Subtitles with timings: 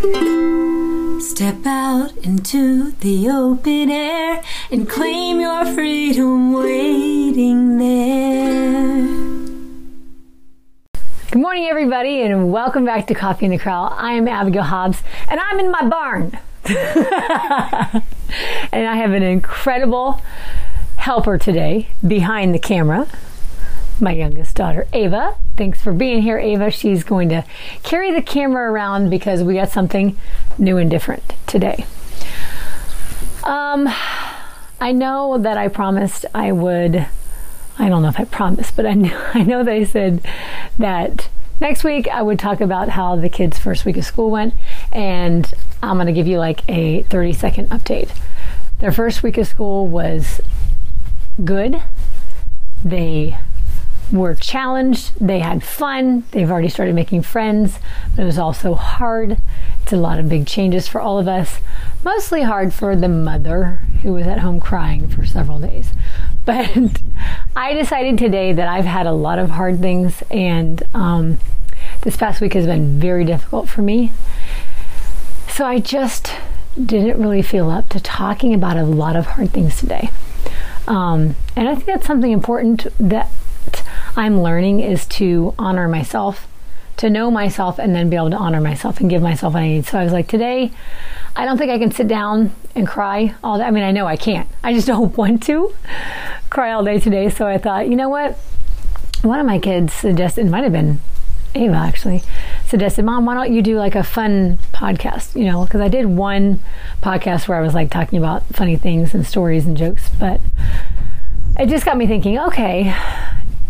[0.00, 9.02] Step out into the open air and claim your freedom waiting there.
[11.30, 13.94] Good morning, everybody, and welcome back to Coffee in the Corral.
[13.94, 16.38] I am Abigail Hobbs, and I'm in my barn.
[18.72, 20.22] and I have an incredible
[20.96, 23.06] helper today behind the camera,
[24.00, 25.36] my youngest daughter, Ava.
[25.56, 26.70] Thanks for being here, Ava.
[26.70, 27.44] She's going to
[27.82, 30.16] carry the camera around because we got something
[30.58, 31.84] new and different today.
[33.44, 33.88] Um,
[34.80, 37.06] I know that I promised I would.
[37.78, 40.24] I don't know if I promised, but I know, I know they said
[40.78, 41.28] that
[41.60, 44.54] next week I would talk about how the kids' first week of school went,
[44.92, 48.10] and I'm going to give you like a 30 second update.
[48.78, 50.40] Their first week of school was
[51.44, 51.82] good.
[52.82, 53.36] They
[54.12, 55.12] were challenged.
[55.20, 56.24] They had fun.
[56.32, 57.78] They've already started making friends,
[58.14, 59.38] but it was also hard.
[59.82, 61.58] It's a lot of big changes for all of us.
[62.04, 65.92] Mostly hard for the mother who was at home crying for several days.
[66.46, 67.00] But
[67.54, 71.38] I decided today that I've had a lot of hard things, and um,
[72.00, 74.10] this past week has been very difficult for me.
[75.48, 76.32] So I just
[76.82, 80.10] didn't really feel up to talking about a lot of hard things today.
[80.88, 83.30] Um, and I think that's something important that
[84.16, 86.46] I'm learning is to honor myself,
[86.98, 89.68] to know myself, and then be able to honor myself and give myself what I
[89.68, 89.86] need.
[89.86, 90.70] So I was like, today,
[91.36, 93.64] I don't think I can sit down and cry all day.
[93.64, 94.48] I mean, I know I can't.
[94.62, 95.74] I just don't want to
[96.50, 97.30] cry all day today.
[97.30, 98.38] So I thought, you know what?
[99.22, 101.00] One of my kids suggested, it might have been
[101.54, 102.22] Ava actually,
[102.66, 105.34] suggested, Mom, why don't you do like a fun podcast?
[105.34, 106.60] You know, because I did one
[107.02, 110.40] podcast where I was like talking about funny things and stories and jokes, but
[111.58, 112.94] it just got me thinking, okay,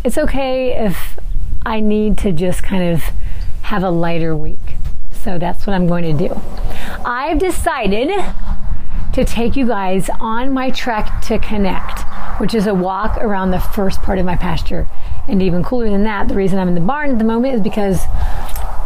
[0.05, 1.19] it's okay if
[1.65, 3.03] I need to just kind of
[3.63, 4.77] have a lighter week.
[5.13, 6.41] So that's what I'm going to do.
[7.05, 8.09] I've decided
[9.13, 12.01] to take you guys on my trek to connect,
[12.41, 14.89] which is a walk around the first part of my pasture.
[15.29, 17.61] And even cooler than that, the reason I'm in the barn at the moment is
[17.61, 18.01] because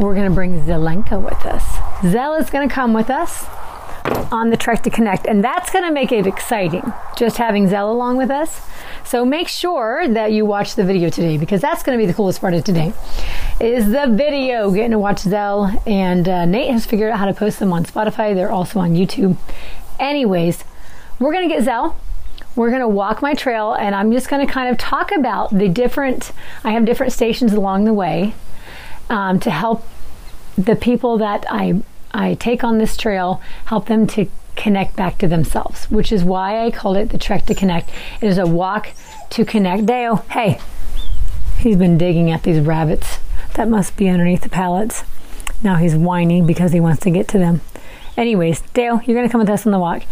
[0.00, 1.62] we're going to bring Zelenka with us.
[2.00, 3.46] Zelle is going to come with us
[4.32, 7.90] on the trek to connect, and that's going to make it exciting, just having Zelle
[7.90, 8.60] along with us.
[9.06, 12.14] So make sure that you watch the video today because that's going to be the
[12.14, 12.92] coolest part of today.
[13.60, 17.34] Is the video getting to watch Zelle and uh, Nate has figured out how to
[17.34, 18.34] post them on Spotify.
[18.34, 19.36] They're also on YouTube.
[20.00, 20.64] Anyways,
[21.20, 21.94] we're going to get Zelle.
[22.56, 25.50] We're going to walk my trail and I'm just going to kind of talk about
[25.50, 26.32] the different,
[26.62, 28.34] I have different stations along the way
[29.10, 29.86] um, to help
[30.56, 31.82] the people that I,
[32.12, 36.64] I take on this trail, help them to connect back to themselves, which is why
[36.64, 37.90] I called it the Trek to Connect.
[38.20, 38.90] It is a walk
[39.30, 39.86] to connect.
[39.86, 40.60] Dale, hey,
[41.58, 43.18] he's been digging at these rabbits.
[43.54, 45.04] That must be underneath the pallets.
[45.62, 47.60] Now he's whining because he wants to get to them.
[48.16, 50.04] Anyways, Dale, you're going to come with us on the walk.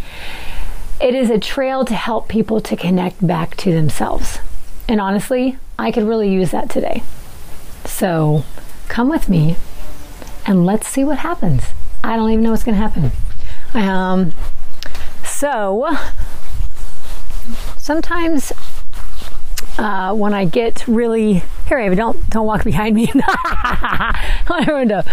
[1.01, 4.39] It is a trail to help people to connect back to themselves.
[4.87, 7.03] And honestly, I could really use that today.
[7.85, 8.43] So
[8.87, 9.55] come with me
[10.45, 11.63] and let's see what happens.
[12.03, 13.11] I don't even know what's going to happen.
[13.73, 14.33] Um,
[15.23, 15.97] so
[17.77, 18.53] sometimes
[19.77, 23.11] uh, when I get really here, Ava, don't don't walk behind me.
[23.45, 25.03] I'm going to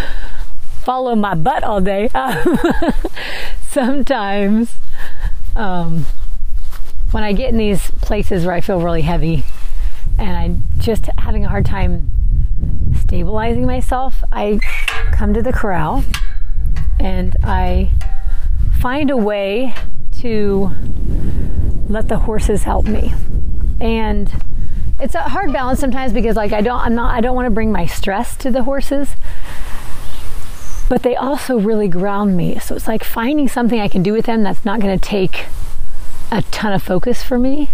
[0.83, 2.09] follow my butt all day.
[3.69, 4.73] sometimes
[5.55, 6.05] um,
[7.11, 9.43] when I get in these places where I feel really heavy
[10.17, 12.11] and I'm just having a hard time
[12.99, 14.59] stabilizing myself, I
[15.11, 16.03] come to the corral
[16.99, 17.91] and I
[18.81, 19.75] find a way
[20.11, 20.71] to
[21.87, 23.13] let the horses help me.
[23.79, 24.31] And
[24.99, 27.51] it's a hard balance sometimes because like I don't I'm not I don't want to
[27.51, 29.15] bring my stress to the horses.
[30.89, 32.57] But they also really ground me.
[32.57, 35.45] So it's like finding something I can do with them that's not going to take
[36.31, 37.69] a ton of focus for me,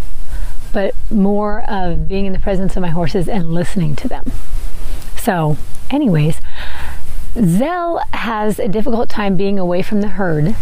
[0.74, 4.32] but more of being in the presence of my horses and listening to them.
[5.16, 5.58] So,
[5.90, 6.42] anyways,
[7.34, 10.56] Zelle has a difficult time being away from the herd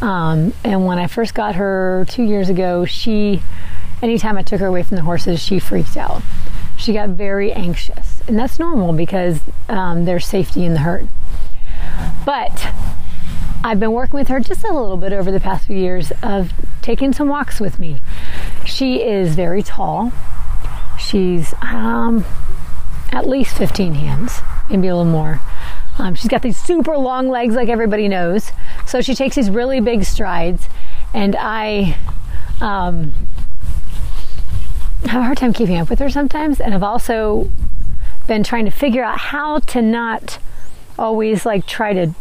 [0.00, 3.42] um, and when I first got her two years ago, she,
[4.02, 6.22] anytime I took her away from the horses, she freaked out.
[6.76, 8.22] She got very anxious.
[8.28, 11.08] And that's normal because um, there's safety in the herd.
[12.24, 12.72] But
[13.64, 16.52] I've been working with her just a little bit over the past few years of
[16.80, 18.00] taking some walks with me.
[18.64, 20.12] She is very tall.
[20.98, 22.24] She's um,
[23.10, 24.40] at least 15 hands,
[24.70, 25.40] maybe a little more.
[25.98, 28.52] Um, she's got these super long legs, like everybody knows.
[28.86, 30.66] So she takes these really big strides,
[31.12, 31.96] and I
[32.60, 33.12] um,
[35.04, 36.60] have a hard time keeping up with her sometimes.
[36.60, 37.50] And I've also
[38.26, 40.38] been trying to figure out how to not
[40.98, 42.14] always like try to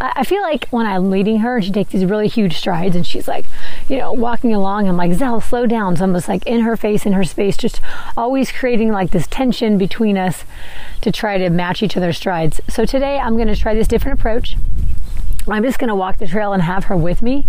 [0.00, 3.26] I feel like when I'm leading her, she takes these really huge strides, and she's
[3.26, 3.46] like,
[3.88, 4.88] you know, walking along.
[4.88, 5.96] I'm like, Zelle, slow down.
[5.96, 7.80] So I'm just like in her face, in her space, just
[8.16, 10.44] always creating like this tension between us
[11.02, 12.60] to try to match each other's strides.
[12.68, 14.56] So today I'm going to try this different approach.
[15.46, 17.46] I'm just going to walk the trail and have her with me.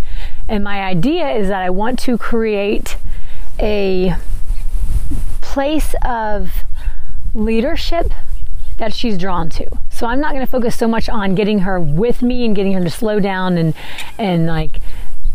[0.49, 2.97] And my idea is that I want to create
[3.59, 4.15] a
[5.39, 6.51] place of
[7.33, 8.11] leadership
[8.77, 9.65] that she's drawn to.
[9.89, 12.73] So I'm not going to focus so much on getting her with me and getting
[12.73, 13.73] her to slow down and
[14.17, 14.81] and like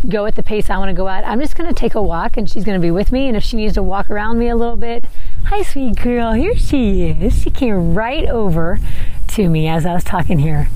[0.09, 1.27] go at the pace I want to go at.
[1.27, 3.37] I'm just going to take a walk and she's going to be with me and
[3.37, 5.05] if she needs to walk around me a little bit,
[5.45, 7.43] hi sweet girl, here she is.
[7.43, 8.81] She came right over
[9.29, 10.69] to me as I was talking here.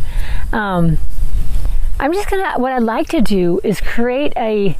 [0.53, 0.99] Um,
[1.99, 4.77] I'm just going to what I'd like to do is create a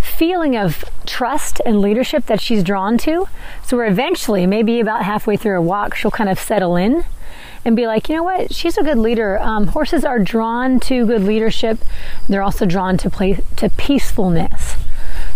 [0.00, 3.26] feeling of trust and leadership that she's drawn to.
[3.64, 7.04] So we're eventually, maybe about halfway through a walk, she'll kind of settle in
[7.66, 9.40] and be like, you know what, she's a good leader.
[9.40, 11.78] Um, horses are drawn to good leadership.
[12.28, 14.76] They're also drawn to play to peacefulness.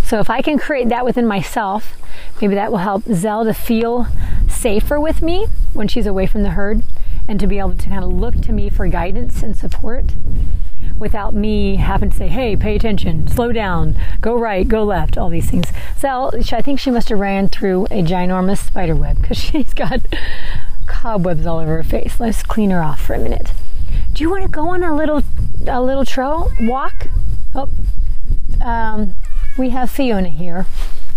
[0.05, 1.97] So if I can create that within myself,
[2.41, 4.07] maybe that will help Zelle to feel
[4.49, 6.85] safer with me when she's away from the herd
[7.27, 10.15] and to be able to kind of look to me for guidance and support
[11.01, 15.31] without me having to say, hey, pay attention, slow down, go right, go left, all
[15.31, 15.67] these things.
[15.99, 20.07] So I think she must have ran through a ginormous spider web because she's got
[21.01, 22.21] cobwebs all over her face.
[22.21, 23.53] Let's clean her off for a minute.
[24.13, 25.23] Do you want to go on a little
[25.67, 27.09] a little trail walk?
[27.55, 27.71] Oh,
[28.61, 29.15] um,
[29.57, 30.67] we have Fiona here.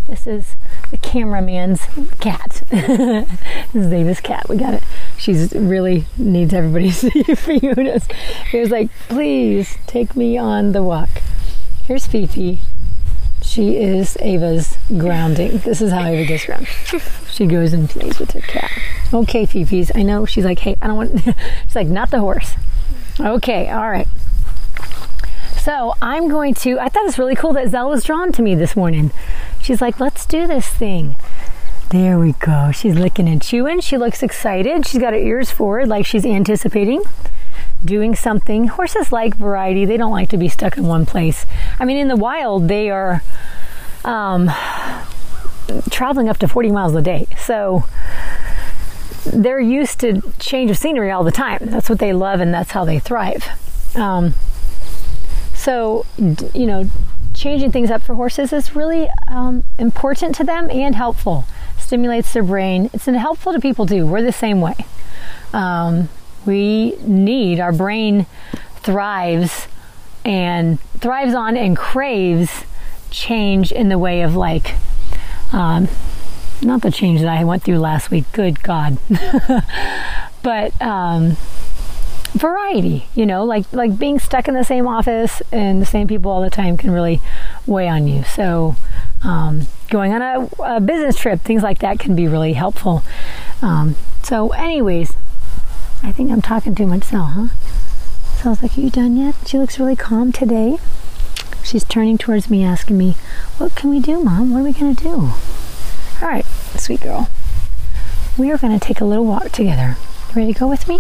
[0.08, 0.56] This is
[0.90, 1.82] the cameraman's
[2.22, 2.64] cat.
[2.70, 3.28] this
[3.74, 4.48] is Davis' cat.
[4.48, 4.84] We got it.
[5.18, 8.08] She's really needs everybody to see Fiona's.
[8.52, 11.10] He was like, please take me on the walk.
[11.86, 12.62] Here's Fifi.
[13.44, 15.60] She is Ava's grounding.
[15.60, 16.70] This is how Ava gets grounded.
[17.34, 18.72] She goes and plays with her cat.
[19.12, 19.92] Okay, Fifi's.
[19.96, 20.24] I know.
[20.24, 21.20] She's like, hey, I don't want.
[21.66, 22.54] She's like, not the horse.
[23.20, 24.08] Okay, all right.
[25.58, 26.80] So I'm going to.
[26.80, 29.12] I thought it was really cool that Zelle was drawn to me this morning.
[29.64, 31.16] She's like, let's do this thing.
[31.90, 32.72] There we go.
[32.72, 33.82] She's licking and chewing.
[33.82, 34.86] She looks excited.
[34.86, 37.02] She's got her ears forward, like she's anticipating
[37.86, 38.68] doing something.
[38.68, 39.86] Horses like variety.
[39.86, 41.46] They don't like to be stuck in one place.
[41.80, 43.22] I mean, in the wild, they are
[44.04, 44.52] um,
[45.90, 47.28] traveling up to 40 miles a day.
[47.38, 47.86] So
[49.26, 51.60] they're used to change of scenery all the time.
[51.62, 53.46] That's what they love and that's how they thrive.
[53.96, 54.36] Um,
[55.54, 56.90] so, you know,
[57.34, 61.46] changing things up for horses is really um, important to them and helpful.
[61.78, 62.90] Stimulates their brain.
[62.94, 64.06] It's helpful to people too.
[64.06, 64.76] We're the same way.
[65.54, 66.10] Um,
[66.46, 68.26] we need our brain
[68.76, 69.68] thrives
[70.26, 72.64] and thrives on and craves
[73.10, 74.76] change in the way of like
[75.52, 75.88] um,
[76.62, 78.26] not the change that I went through last week.
[78.32, 78.98] Good God,
[80.44, 81.38] but um,
[82.34, 83.08] variety.
[83.16, 86.42] You know, like like being stuck in the same office and the same people all
[86.42, 87.22] the time can really
[87.66, 88.24] weigh on you.
[88.24, 88.76] So.
[89.26, 93.04] Um, going on a, a, business trip, things like that can be really helpful.
[93.62, 95.13] Um, so, anyways,
[96.04, 97.48] I think I'm talking too much now, huh?
[98.38, 99.36] So I was like, Are you done yet?
[99.46, 100.78] She looks really calm today.
[101.64, 103.16] She's turning towards me, asking me,
[103.58, 104.52] What can we do, Mom?
[104.52, 105.14] What are we going to do?
[106.22, 106.46] All right,
[106.76, 107.30] sweet girl.
[108.38, 109.96] We are going to take a little walk together.
[110.30, 111.00] You ready to go with me?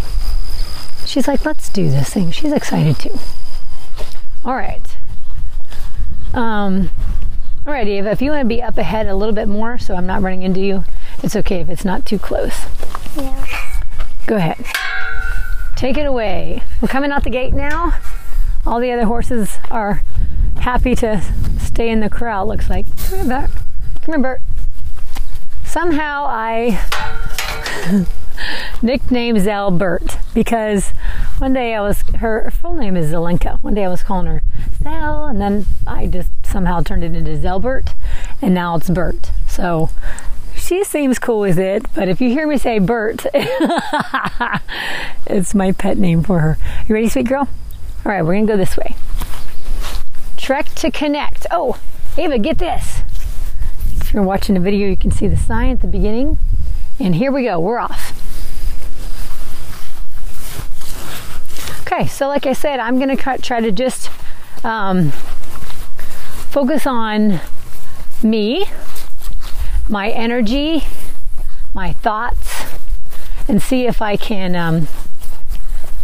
[1.05, 2.31] She's like, Let's do this thing.
[2.31, 3.19] She's excited too.
[4.45, 4.95] All right.
[6.33, 6.89] Um,
[7.67, 9.95] all right, Ava, if you want to be up ahead a little bit more so
[9.95, 10.85] I'm not running into you,
[11.21, 12.65] it's okay if it's not too close.
[13.15, 13.62] Yeah.
[14.25, 14.63] Go ahead.
[15.75, 16.63] Take it away.
[16.81, 17.93] We're coming out the gate now.
[18.65, 20.01] All the other horses are
[20.61, 21.21] happy to
[21.59, 22.85] stay in the corral, looks like.
[23.07, 23.51] Come here, Bert.
[24.01, 24.41] Come here, Bert.
[25.65, 26.79] Somehow I
[28.81, 30.89] nicknamed Zelle Bert because
[31.39, 33.61] one day I was, her full name is Zelenka.
[33.61, 34.41] One day I was calling her
[34.81, 37.93] Zelle, and then I just somehow turned it into Zelbert,
[38.41, 39.31] and now it's Bert.
[39.47, 39.89] So
[40.63, 43.25] she seems cool with it, but if you hear me say Bert,
[45.27, 46.57] it's my pet name for her.
[46.87, 47.49] You ready, sweet girl?
[48.05, 48.95] All right, we're gonna go this way.
[50.37, 51.45] Trek to connect.
[51.51, 51.77] Oh,
[52.17, 53.01] Ava, get this.
[53.97, 56.37] If you're watching the video, you can see the sign at the beginning.
[56.97, 58.19] And here we go, we're off.
[61.81, 64.09] Okay, so like I said, I'm gonna try to just
[64.63, 65.11] um,
[66.51, 67.41] focus on
[68.23, 68.65] me
[69.89, 70.83] my energy,
[71.73, 72.63] my thoughts,
[73.47, 74.87] and see if I can um,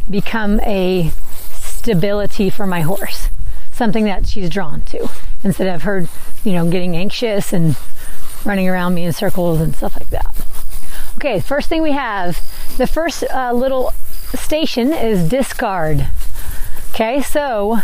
[0.09, 1.11] become a
[1.53, 3.29] stability for my horse,
[3.71, 5.09] something that she's drawn to,
[5.43, 6.07] instead of her,
[6.43, 7.77] you know, getting anxious and
[8.45, 10.35] running around me in circles and stuff like that.
[11.15, 12.39] Okay, first thing we have,
[12.77, 13.93] the first uh, little
[14.33, 16.07] station is discard.
[16.91, 17.79] Okay, so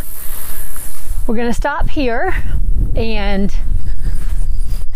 [1.28, 2.44] we're going to stop here
[2.96, 3.56] and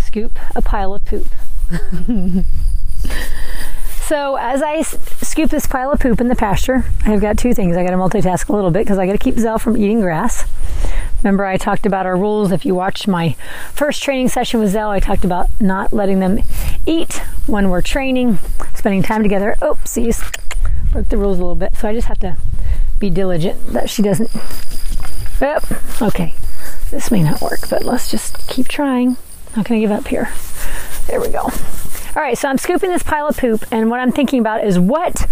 [0.10, 1.28] scoop a pile of poop.
[4.01, 7.54] so as I s- scoop this pile of poop in the pasture, I've got two
[7.54, 7.78] things.
[7.78, 10.01] I got to multitask a little bit because I got to keep Zelle from eating
[10.01, 10.46] grass.
[11.22, 12.51] Remember, I talked about our rules.
[12.51, 13.36] If you watched my
[13.72, 16.39] first training session with Zelle, I talked about not letting them
[16.88, 18.39] eat when we're training,
[18.74, 19.56] spending time together.
[19.62, 20.24] Oopsies,
[20.92, 21.75] broke the rules a little bit.
[21.75, 22.36] So I just have to
[22.98, 24.32] be diligent that she doesn't.
[25.39, 26.01] Yep.
[26.01, 26.34] Okay.
[26.89, 29.18] This may not work, but let's just keep trying.
[29.56, 30.32] Not going to give up here.
[31.08, 31.39] There we go.
[31.39, 34.77] All right, so I'm scooping this pile of poop, and what I'm thinking about is
[34.77, 35.27] what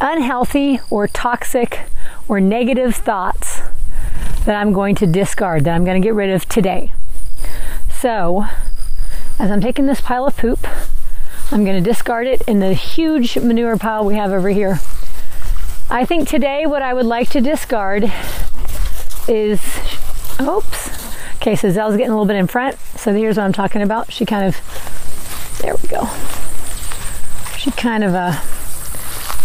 [0.00, 1.80] unhealthy or toxic
[2.28, 3.60] or negative thoughts
[4.44, 6.92] that I'm going to discard, that I'm going to get rid of today.
[8.00, 8.46] So,
[9.38, 10.66] as I'm taking this pile of poop,
[11.50, 14.80] I'm going to discard it in the huge manure pile we have over here.
[15.90, 18.04] I think today what I would like to discard
[19.28, 19.60] is,
[20.40, 21.09] oops.
[21.40, 22.78] Okay, so Zelle's getting a little bit in front.
[22.96, 24.12] So here's what I'm talking about.
[24.12, 26.06] She kind of, there we go.
[27.56, 28.38] She kind of uh,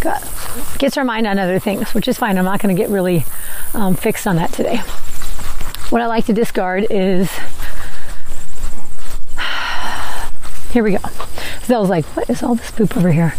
[0.02, 2.38] got, gets her mind on other things, which is fine.
[2.38, 3.26] I'm not going to get really
[3.74, 4.80] um, fixed on that today.
[5.90, 7.32] What I like to discard is,
[10.72, 11.00] here we go.
[11.64, 13.36] Zelle's like, what is all this poop over here?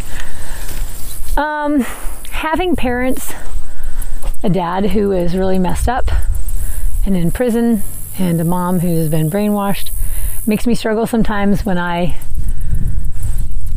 [1.37, 1.81] Um,
[2.31, 3.35] having parents,
[4.43, 6.11] a dad who is really messed up
[7.05, 7.83] and in prison,
[8.19, 9.91] and a mom who has been brainwashed
[10.47, 12.17] makes me struggle sometimes when I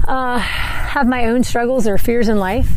[0.07, 2.71] uh, have my own struggles or fears in life.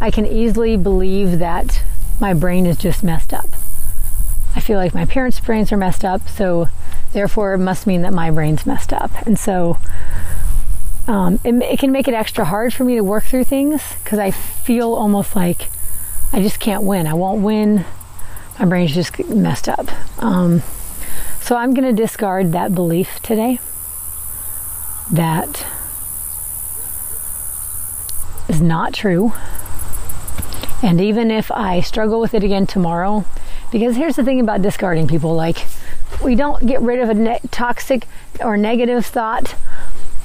[0.00, 1.82] I can easily believe that
[2.20, 3.48] my brain is just messed up.
[4.54, 6.68] I feel like my parents' brains are messed up, so
[7.12, 9.10] therefore it must mean that my brain's messed up.
[9.26, 9.78] And so
[11.06, 14.18] um, it, it can make it extra hard for me to work through things because
[14.18, 15.68] I feel almost like
[16.32, 17.06] I just can't win.
[17.06, 17.84] I won't win.
[18.58, 19.88] My brain's just messed up.
[20.22, 20.62] Um,
[21.48, 23.58] so I'm going to discard that belief today.
[25.10, 25.66] That
[28.50, 29.32] is not true.
[30.82, 33.24] And even if I struggle with it again tomorrow,
[33.72, 35.66] because here's the thing about discarding people like,
[36.22, 38.06] we don't get rid of a ne- toxic
[38.44, 39.54] or negative thought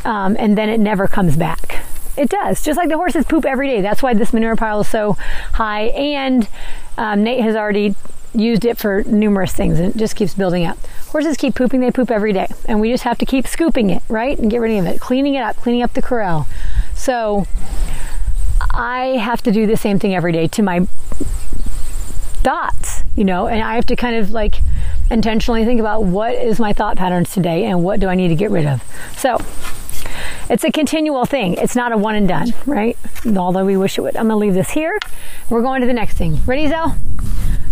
[0.03, 1.85] um, and then it never comes back.
[2.17, 3.79] It does, just like the horses poop every day.
[3.79, 5.13] That's why this manure pile is so
[5.53, 5.83] high.
[5.83, 6.49] And
[6.97, 7.95] um, Nate has already
[8.33, 10.77] used it for numerous things and it just keeps building up.
[11.07, 12.47] Horses keep pooping, they poop every day.
[12.65, 14.37] And we just have to keep scooping it, right?
[14.37, 16.47] And get rid of it, cleaning it up, cleaning up the corral.
[16.95, 17.45] So
[18.71, 20.87] I have to do the same thing every day to my
[22.43, 24.55] thoughts, you know, and I have to kind of like
[25.09, 28.35] intentionally think about what is my thought patterns today and what do I need to
[28.35, 28.83] get rid of.
[29.17, 29.37] So
[30.49, 31.53] it's a continual thing.
[31.53, 32.97] It's not a one and done, right?
[33.37, 34.17] Although we wish it would.
[34.17, 34.97] I'm going to leave this here.
[35.49, 36.41] We're going to the next thing.
[36.45, 36.97] Ready, Zelle?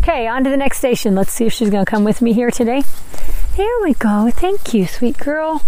[0.04, 1.14] Okay, on to the next station.
[1.14, 2.82] Let's see if she's going to come with me here today.
[3.56, 4.32] There we go.
[4.32, 5.62] Thank you, sweet girl.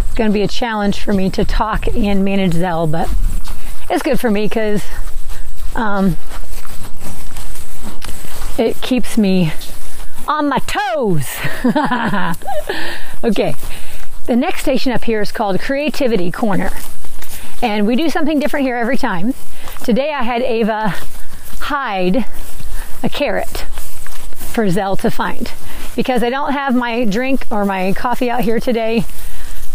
[0.00, 3.08] It's going to be a challenge for me to talk and manage Zelle, but
[3.88, 4.82] it's good for me because
[5.76, 6.16] um,
[8.58, 9.52] it keeps me
[10.26, 11.28] on my toes.
[13.22, 13.54] okay,
[14.26, 16.72] the next station up here is called Creativity Corner.
[17.62, 19.34] And we do something different here every time.
[19.84, 20.96] Today I had Ava
[21.60, 22.26] hide
[23.02, 23.64] a carrot
[24.36, 25.52] for Zelle to find
[25.94, 29.04] because I don't have my drink or my coffee out here today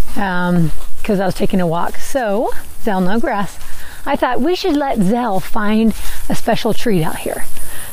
[0.07, 1.97] because um, I was taking a walk.
[1.97, 2.51] So,
[2.83, 3.57] Zelle, no grass.
[4.05, 5.93] I thought we should let Zelle find
[6.29, 7.45] a special treat out here.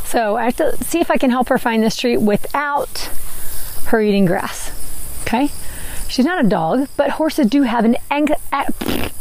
[0.04, 3.10] So I have to see if I can help her find this treat without
[3.86, 4.72] her eating grass.
[5.22, 5.50] Okay?
[6.10, 8.28] She's not a dog, but horses do have an ang-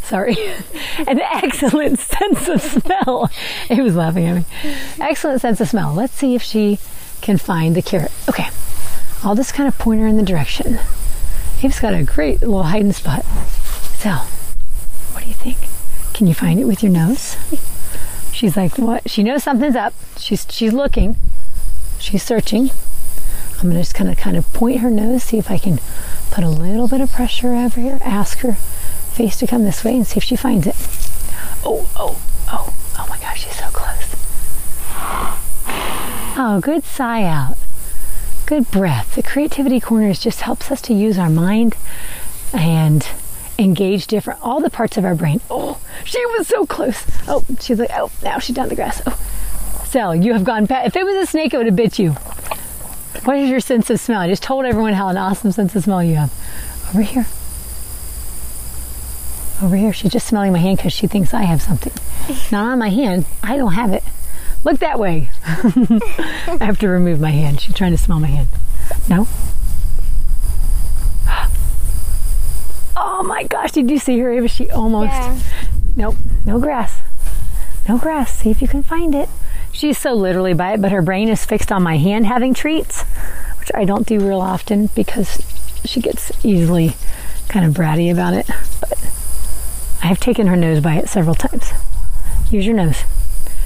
[0.02, 0.36] sorry,
[1.08, 3.30] an excellent sense of smell.
[3.68, 4.46] He was laughing at me.
[5.00, 5.94] Excellent sense of smell.
[5.94, 6.80] Let's see if she
[7.22, 8.12] can find the carrot.
[8.28, 8.48] Okay,
[9.24, 10.80] I'll just kind of point her in the direction.
[11.62, 13.24] Eve's got a great little hiding spot.
[14.00, 14.10] So,
[15.12, 15.58] what do you think?
[16.14, 17.36] Can you find it with your nose?
[18.32, 19.10] She's like, what?
[19.10, 19.94] She knows something's up.
[20.18, 21.18] She's she's looking.
[22.00, 22.72] She's searching.
[23.62, 25.80] I'm just kind of kind of point her nose, see if I can
[26.32, 28.00] put a little bit of pressure over here.
[28.02, 30.76] Ask her face to come this way and see if she finds it.
[31.66, 34.16] Oh, oh, oh, oh my gosh, she's so close.
[36.42, 37.58] Oh, good sigh out.
[38.46, 39.16] Good breath.
[39.16, 41.76] The creativity corners just helps us to use our mind
[42.54, 43.06] and
[43.58, 45.42] engage different all the parts of our brain.
[45.50, 47.06] Oh, she was so close.
[47.28, 49.02] Oh, she's like, oh, now she's down the grass.
[49.06, 49.20] Oh,
[49.84, 50.88] Zelle, you have gone past.
[50.88, 52.16] If it was a snake, it would have bit you.
[53.24, 54.22] What is your sense of smell?
[54.22, 56.34] I just told everyone how an awesome sense of smell you have.
[56.90, 57.28] Over here.
[59.62, 59.94] Over here.
[59.94, 61.94] She's just smelling my hand because she thinks I have something.
[62.52, 63.26] Not on my hand.
[63.44, 64.04] I don't have it.
[64.64, 65.30] Look that way.
[65.46, 67.62] I have to remove my hand.
[67.62, 68.50] She's trying to smell my hand.
[69.10, 69.28] No?
[73.02, 74.48] Oh my gosh, did you see her, Ava?
[74.48, 75.12] She almost.
[75.12, 75.38] Yeah.
[75.96, 77.00] Nope, no grass.
[77.88, 78.40] No grass.
[78.40, 79.30] See if you can find it.
[79.80, 83.04] She's so literally by it, but her brain is fixed on my hand having treats,
[83.60, 85.42] which I don't do real often because
[85.86, 86.98] she gets easily
[87.48, 88.46] kind of bratty about it.
[88.82, 88.98] But
[90.04, 91.72] I have taken her nose by it several times.
[92.52, 93.06] Use your nose.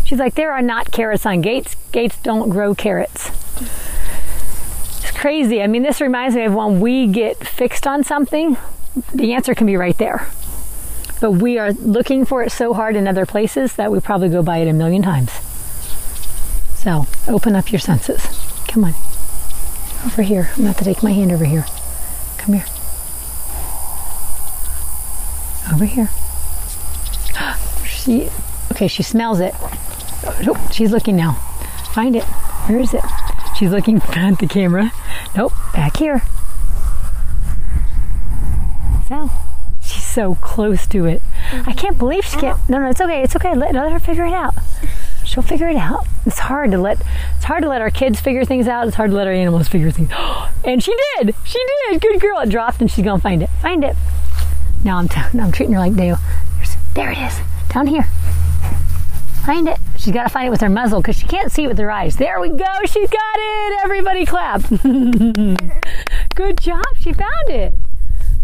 [0.03, 1.75] She's like, there are not carrots on gates.
[1.91, 3.31] Gates don't grow carrots.
[4.99, 5.63] It's crazy.
[5.63, 8.55] I mean, this reminds me of when we get fixed on something,
[9.15, 10.27] the answer can be right there.
[11.19, 14.43] But we are looking for it so hard in other places that we probably go
[14.43, 15.31] by it a million times.
[16.83, 18.21] So open up your senses.
[18.67, 18.93] Come on.
[20.05, 20.49] Over here.
[20.57, 21.65] I'm about to take my hand over here.
[22.37, 22.65] Come here.
[25.73, 26.09] Over here.
[28.03, 28.29] She,
[28.73, 29.55] okay, she smells it.
[30.43, 31.35] Nope, she's looking now.
[31.93, 32.25] Find it.
[32.67, 33.01] Where is it?
[33.57, 34.91] She's looking at the camera.
[35.37, 36.21] Nope, back here.
[39.07, 39.31] So,
[39.81, 41.21] she's so close to it.
[41.53, 42.59] I can't believe she can't.
[42.67, 43.23] No, no, it's okay.
[43.23, 43.55] It's okay.
[43.55, 44.53] Let, let her figure it out.
[45.33, 46.05] She'll figure it out.
[46.27, 47.01] It's hard to let.
[47.37, 48.87] It's hard to let our kids figure things out.
[48.87, 50.11] It's hard to let our animals figure things.
[50.65, 51.35] And she did.
[51.43, 51.59] She
[51.89, 51.99] did.
[51.99, 52.39] Good girl.
[52.39, 53.49] It dropped, and she's gonna find it.
[53.61, 53.97] Find it.
[54.85, 55.09] Now I'm.
[55.09, 56.17] T- now I'm treating her like Dale.
[56.93, 57.37] There it is.
[57.69, 58.07] Down here.
[59.45, 59.77] Find it.
[59.97, 61.91] She's got to find it with her muzzle because she can't see it with her
[61.91, 62.15] eyes.
[62.15, 62.65] There we go.
[62.85, 63.79] She's got it.
[63.83, 64.61] Everybody clap.
[66.35, 66.85] Good job.
[67.01, 67.73] She found it.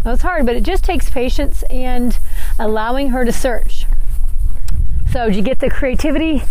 [0.02, 2.18] That was hard, but it just takes patience and
[2.58, 3.86] allowing her to search.
[5.10, 6.42] So, did you get the creativity?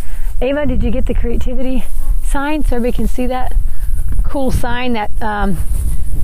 [0.42, 1.84] Ava, did you get the creativity
[2.24, 3.56] sign so everybody can see that
[4.24, 5.58] cool sign that um,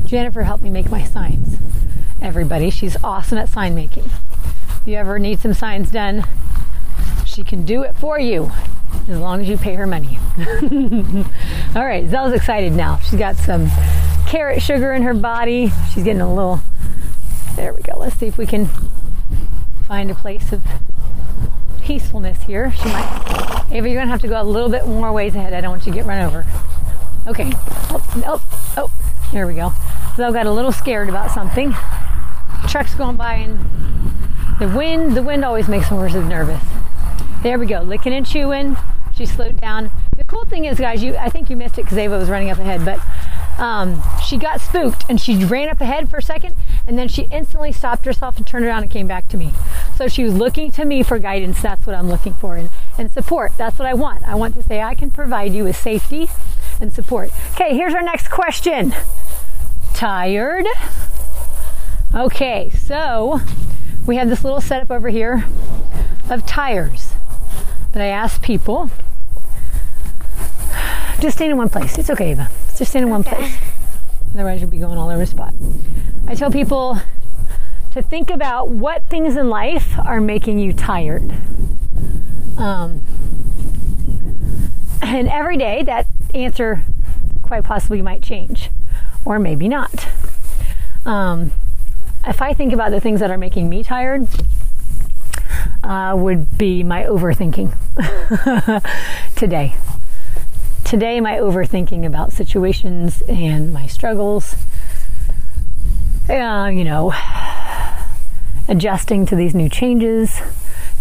[0.06, 1.58] Jennifer helped me make my signs?
[2.22, 4.06] Everybody, she's awesome at sign making.
[4.06, 6.24] If you ever need some signs done,
[7.26, 8.52] she can do it for you
[9.10, 10.18] as long as you pay her money.
[11.76, 13.00] All right, Zelle's excited now.
[13.00, 13.68] She's got some
[14.28, 15.72] carrot sugar in her body.
[15.94, 16.62] She's getting a little.
[17.58, 18.00] There we go.
[18.00, 18.70] Let's see if we can
[19.88, 20.64] find a place of
[21.86, 22.72] peacefulness here.
[22.72, 23.66] She might.
[23.72, 25.54] Ava, you're gonna have to go a little bit more ways ahead.
[25.54, 26.46] I don't want you to get run over.
[27.28, 27.52] Okay.
[27.92, 28.92] Oh, oh, oh.
[29.32, 29.70] There we go.
[30.16, 31.74] Zelle got a little scared about something.
[32.68, 33.60] Truck's going by and
[34.60, 35.16] the wind.
[35.16, 36.62] The wind always makes horses nervous.
[37.44, 38.78] There we go, licking and chewing.
[39.16, 39.92] She slowed down.
[40.18, 42.50] The cool thing is, guys, you I think you missed it because Ava was running
[42.50, 43.00] up ahead, but
[43.58, 46.56] um, she got spooked and she ran up ahead for a second,
[46.88, 49.54] and then she instantly stopped herself and turned around and came back to me.
[49.96, 51.62] So she was looking to me for guidance.
[51.62, 53.54] That's what I'm looking for, and, and support.
[53.58, 54.24] That's what I want.
[54.24, 56.30] I want to say I can provide you with safety
[56.82, 57.32] and support.
[57.54, 58.94] Okay, here's our next question.
[59.94, 60.66] Tired?
[62.14, 63.40] Okay, so
[64.06, 65.46] we have this little setup over here
[66.30, 67.14] of tires
[67.94, 68.92] that I ask people.
[71.20, 71.98] Just stand in one place.
[71.98, 72.50] It's okay, Ava.
[72.78, 73.36] Just stand in one Okay.
[73.36, 73.58] place.
[74.34, 75.54] Otherwise, you'll be going all over the spot.
[76.28, 77.00] I tell people
[77.92, 81.32] to think about what things in life are making you tired.
[82.58, 83.02] Um,
[85.02, 86.84] and every day, that answer
[87.42, 88.70] quite possibly might change,
[89.24, 90.08] or maybe not.
[91.06, 91.54] Um,
[92.28, 94.28] if I think about the things that are making me tired,
[95.84, 97.72] uh, would be my overthinking
[99.36, 99.76] today.
[100.96, 104.56] Today, my overthinking about situations and my struggles,
[106.30, 107.14] uh, you know,
[108.70, 110.40] adjusting to these new changes,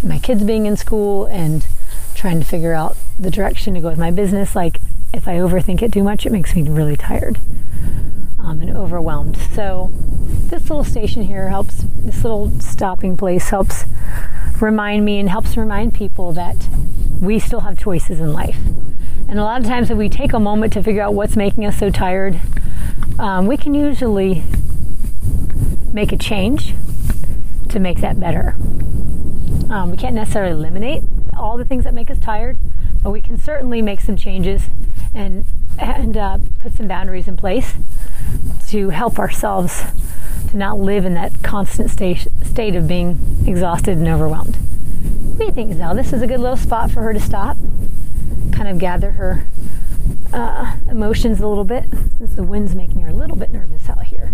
[0.03, 1.65] my kids being in school, and
[2.13, 4.53] trying to figure out the direction to go with my business.
[4.53, 4.81] Like,
[5.13, 7.39] if I overthink it too much, it makes me really tired
[8.37, 9.37] um, and overwhelmed.
[9.53, 13.85] So, this little station here helps, this little stopping place helps
[14.59, 16.67] remind me and helps remind people that
[17.21, 18.57] we still have choices in life.
[19.27, 21.65] And a lot of times, if we take a moment to figure out what's making
[21.65, 22.39] us so tired,
[23.17, 24.43] um, we can usually
[25.91, 26.73] make a change
[27.69, 28.55] to make that better.
[29.69, 31.03] Um, we can't necessarily eliminate
[31.35, 32.57] all the things that make us tired,
[33.01, 34.63] but we can certainly make some changes
[35.13, 35.45] and
[35.77, 37.73] and uh, put some boundaries in place
[38.67, 39.83] to help ourselves
[40.49, 44.55] to not live in that constant state state of being exhausted and overwhelmed.
[44.55, 45.95] What do you think, Zelle?
[45.95, 47.57] This is a good little spot for her to stop,
[48.55, 49.45] kind of gather her
[50.33, 51.85] uh, emotions a little bit,
[52.17, 54.31] since the wind's making her a little bit nervous out here.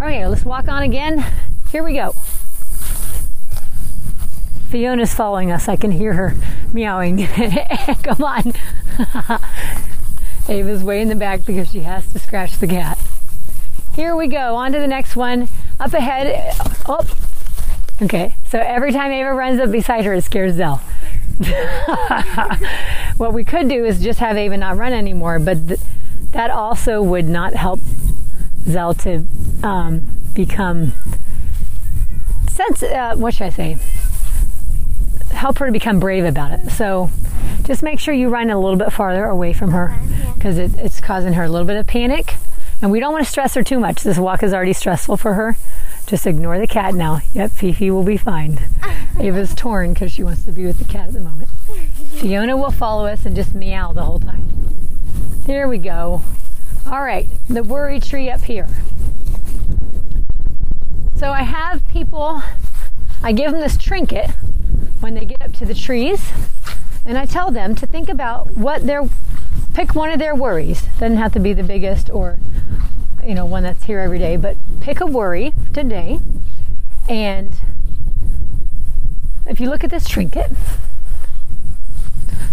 [0.00, 1.24] All right, let's walk on again.
[1.70, 2.14] Here we go.
[4.70, 5.68] Fiona's following us.
[5.68, 6.34] I can hear her
[6.72, 7.26] meowing.
[8.02, 8.52] Come on.
[10.48, 12.98] Ava's way in the back because she has to scratch the cat.
[13.94, 14.54] Here we go.
[14.54, 15.48] On to the next one.
[15.80, 16.54] Up ahead.
[16.88, 17.04] Oh.
[18.00, 18.36] Okay.
[18.48, 20.80] So every time Ava runs up beside her, it scares Zelle.
[23.16, 25.80] what we could do is just have Ava not run anymore, but th-
[26.32, 27.80] that also would not help
[28.64, 29.26] Zelle to
[29.66, 30.92] um, become
[32.50, 32.82] sense.
[32.82, 33.78] Uh, what should I say?
[35.32, 36.70] Help her to become brave about it.
[36.70, 37.10] So
[37.62, 39.98] just make sure you run a little bit farther away from her
[40.34, 42.34] because it, it's causing her a little bit of panic.
[42.82, 44.02] And we don't want to stress her too much.
[44.02, 45.56] This walk is already stressful for her.
[46.10, 47.20] Just ignore the cat now.
[47.34, 48.58] Yep, Fifi will be fine.
[49.20, 51.48] Ava's torn because she wants to be with the cat at the moment.
[52.16, 54.48] Fiona will follow us and just meow the whole time.
[55.46, 56.22] There we go.
[56.84, 58.68] All right, the worry tree up here.
[61.14, 62.42] So I have people,
[63.22, 64.30] I give them this trinket
[64.98, 66.32] when they get up to the trees,
[67.04, 69.08] and I tell them to think about what their,
[69.74, 70.82] pick one of their worries.
[70.98, 72.40] Doesn't have to be the biggest or,
[73.24, 76.18] you know, one that's here every day, but pick a worry today.
[77.08, 77.54] And
[79.46, 80.52] if you look at this trinket,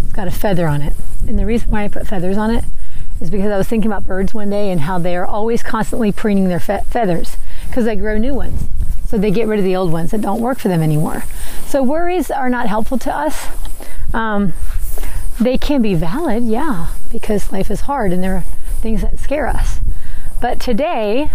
[0.04, 0.94] it's got a feather on it.
[1.28, 2.66] And the reason why I put feathers on it
[3.20, 6.12] is because I was thinking about birds one day and how they are always constantly
[6.12, 8.64] preening their fe- feathers because they grow new ones.
[9.08, 11.24] So they get rid of the old ones that don't work for them anymore.
[11.66, 13.48] So worries are not helpful to us.
[14.14, 14.54] Um,
[15.40, 18.46] they can be valid, yeah, because life is hard and there are
[18.82, 19.80] things that scare us.
[20.40, 21.32] But today,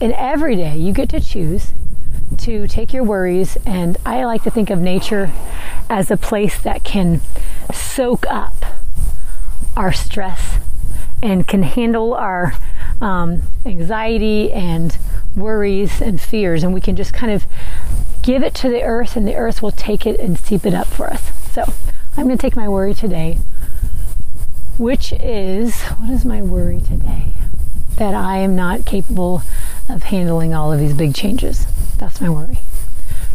[0.00, 1.72] and every day, you get to choose
[2.38, 3.56] to take your worries.
[3.64, 5.30] And I like to think of nature
[5.88, 7.20] as a place that can
[7.72, 8.64] soak up
[9.76, 10.58] our stress
[11.22, 12.54] and can handle our
[13.00, 14.98] um, anxiety and
[15.36, 16.64] worries and fears.
[16.64, 17.46] And we can just kind of
[18.22, 20.86] give it to the earth, and the earth will take it and seep it up
[20.86, 21.30] for us.
[21.52, 21.72] So
[22.16, 23.38] I'm going to take my worry today,
[24.78, 27.34] which is what is my worry today?
[27.96, 29.42] That I am not capable
[29.88, 31.66] of handling all of these big changes.
[31.98, 32.58] That's my worry.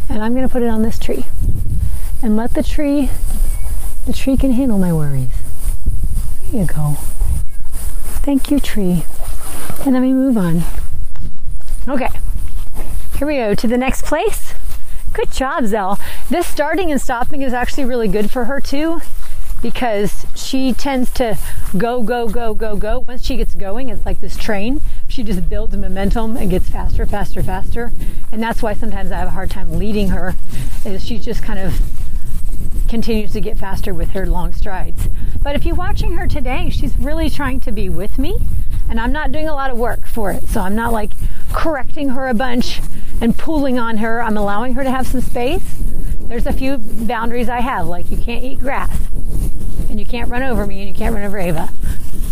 [0.08, 1.26] And I'm going to put it on this tree
[2.22, 3.10] and let the tree,
[4.06, 5.30] the tree can handle my worries.
[6.50, 6.96] There you go.
[8.22, 9.04] Thank you, tree.
[9.84, 10.62] And let me move on.
[11.86, 12.08] Okay,
[13.16, 14.54] here we go to the next place.
[15.12, 15.98] Good job, Zelle.
[16.28, 19.00] This starting and stopping is actually really good for her too
[19.60, 21.38] because she tends to
[21.76, 23.00] go, go, go, go, go.
[23.00, 24.80] Once she gets going, it's like this train.
[25.08, 27.92] She just builds momentum and gets faster, faster, faster.
[28.30, 30.34] And that's why sometimes I have a hard time leading her,
[30.84, 31.80] is she just kind of
[32.88, 35.08] continues to get faster with her long strides.
[35.42, 38.38] But if you're watching her today, she's really trying to be with me,
[38.88, 40.48] and I'm not doing a lot of work for it.
[40.48, 41.12] So I'm not like
[41.52, 42.80] correcting her a bunch
[43.20, 44.22] and pulling on her.
[44.22, 45.82] I'm allowing her to have some space.
[46.20, 48.96] There's a few boundaries I have, like you can't eat grass,
[49.88, 51.70] and you can't run over me, and you can't run over Ava.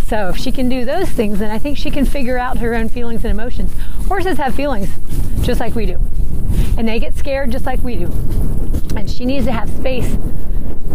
[0.07, 2.75] So if she can do those things, then I think she can figure out her
[2.75, 3.73] own feelings and emotions.
[4.07, 4.89] Horses have feelings,
[5.43, 6.01] just like we do.
[6.79, 8.07] And they get scared just like we do.
[8.95, 10.17] And she needs to have space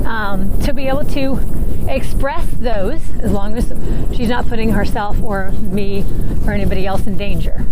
[0.05, 1.39] um, to be able to
[1.89, 3.67] express those as long as
[4.15, 6.05] she's not putting herself or me
[6.45, 7.65] or anybody else in danger.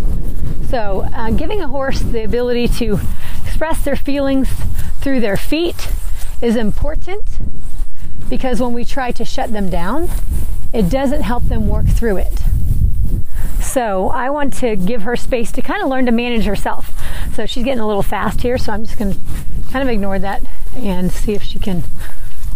[0.70, 3.00] So, uh, giving a horse the ability to
[3.46, 4.50] express their feelings
[5.00, 5.90] through their feet
[6.42, 7.24] is important
[8.30, 10.10] because when we try to shut them down,
[10.74, 12.42] it doesn't help them work through it.
[13.60, 16.94] So I want to give her space to kind of learn to manage herself.
[17.34, 19.20] So she's getting a little fast here, so I'm just going to
[19.72, 20.44] kind of ignore that
[20.76, 21.84] and see if she can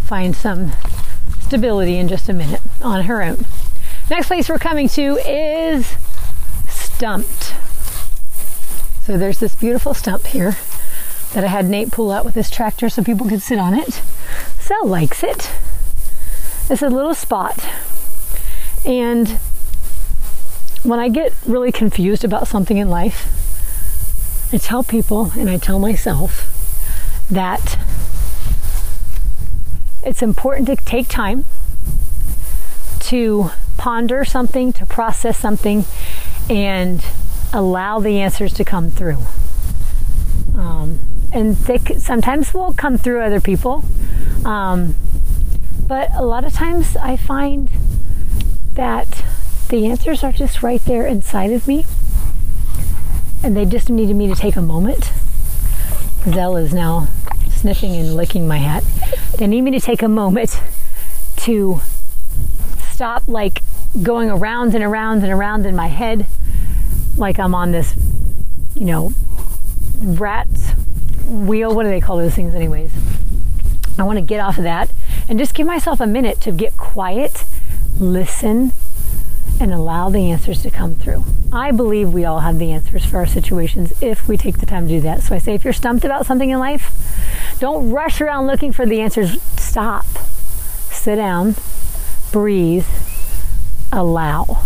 [0.06, 0.72] find some
[1.42, 3.46] stability in just a minute on her own.
[4.10, 5.96] Next place we're coming to is
[7.04, 7.54] Stumped.
[9.04, 10.58] So there's this beautiful stump here
[11.34, 14.02] that I had Nate pull out with his tractor so people could sit on it.
[14.64, 15.52] Zelle likes it.
[16.70, 17.68] It's a little spot.
[18.86, 19.30] And
[20.84, 23.28] when I get really confused about something in life,
[24.54, 26.50] I tell people and I tell myself
[27.30, 27.78] that
[30.06, 31.46] it's important to take time
[33.02, 35.84] to ponder something, to process something,
[36.50, 37.04] and
[37.52, 39.18] allow the answers to come through.
[40.56, 41.00] Um,
[41.34, 43.84] and they sometimes will come through other people,
[44.46, 44.96] um,
[45.88, 47.70] but a lot of times I find
[48.74, 49.24] that
[49.70, 51.86] the answers are just right there inside of me,
[53.44, 55.12] and they just needed me to take a moment.
[56.26, 57.08] Zelle is now
[57.50, 58.84] sniffing and licking my hat.
[59.38, 60.62] They need me to take a moment
[61.38, 61.82] to
[62.92, 63.62] stop like
[64.02, 66.26] going around and around and around in my head
[67.18, 67.96] like I'm on this,
[68.76, 69.14] you know,
[70.00, 70.48] rat
[71.26, 71.74] wheel.
[71.74, 72.92] What do they call those things, anyways?
[73.98, 74.92] I want to get off of that
[75.30, 77.44] and just give myself a minute to get quiet,
[78.00, 78.72] listen,
[79.60, 81.24] and allow the answers to come through.
[81.52, 84.88] I believe we all have the answers for our situations if we take the time
[84.88, 85.22] to do that.
[85.22, 86.92] So I say, if you're stumped about something in life,
[87.60, 89.40] don't rush around looking for the answers.
[89.58, 90.06] Stop.
[90.92, 91.56] sit down,
[92.32, 92.88] breathe,
[93.92, 94.64] allow,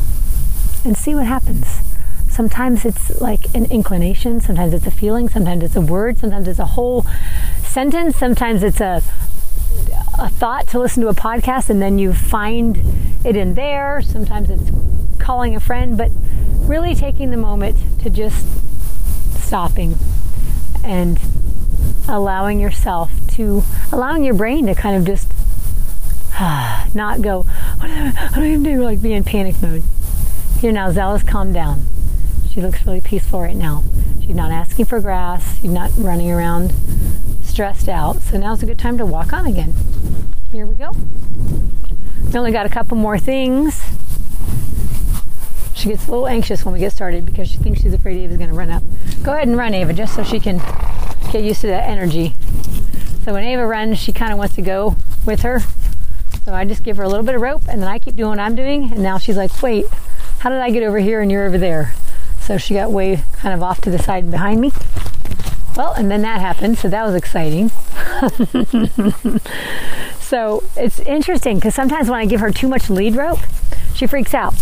[0.86, 1.82] and see what happens.
[2.38, 6.60] Sometimes it's like an inclination, sometimes it's a feeling, sometimes it's a word, sometimes it's
[6.60, 7.04] a whole
[7.64, 9.02] sentence, sometimes it's a
[10.20, 12.78] a thought to listen to a podcast and then you find
[13.26, 14.04] it in there.
[14.04, 14.70] Sometimes it's
[15.18, 16.12] calling a friend, but
[16.60, 18.46] really taking the moment to just
[19.40, 19.98] stopping
[20.84, 21.20] and
[22.08, 25.28] allowing yourself to, allowing your brain to kind of just
[26.94, 27.48] not go,
[27.80, 28.84] what do I, what do, I do?
[28.84, 29.82] Like be in panic mode.
[30.60, 31.88] Here now, Zella's calm down.
[32.58, 33.84] She looks really peaceful right now.
[34.20, 35.62] She's not asking for grass.
[35.62, 36.74] She's not running around
[37.44, 38.24] stressed out.
[38.24, 39.76] So now's a good time to walk on again.
[40.52, 40.90] Here we go.
[40.90, 43.80] We only got a couple more things.
[45.76, 48.38] She gets a little anxious when we get started because she thinks she's afraid Ava's
[48.38, 48.82] going to run up.
[49.22, 50.58] Go ahead and run, Ava, just so she can
[51.32, 52.34] get used to that energy.
[53.24, 54.96] So when Ava runs, she kind of wants to go
[55.28, 55.60] with her.
[56.44, 58.30] So I just give her a little bit of rope and then I keep doing
[58.30, 58.92] what I'm doing.
[58.94, 59.86] And now she's like, wait,
[60.40, 61.94] how did I get over here and you're over there?
[62.48, 64.72] So she got way kind of off to the side behind me.
[65.76, 67.68] Well, and then that happened, so that was exciting.
[70.22, 73.40] so it's interesting because sometimes when I give her too much lead rope,
[73.94, 74.56] she freaks out.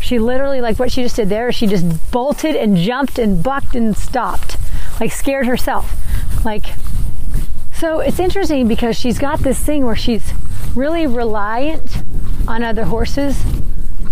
[0.00, 3.74] She literally, like what she just did there, she just bolted and jumped and bucked
[3.74, 4.56] and stopped,
[5.00, 5.96] like scared herself.
[6.44, 6.66] Like,
[7.72, 10.32] so it's interesting because she's got this thing where she's
[10.76, 12.04] really reliant
[12.46, 13.42] on other horses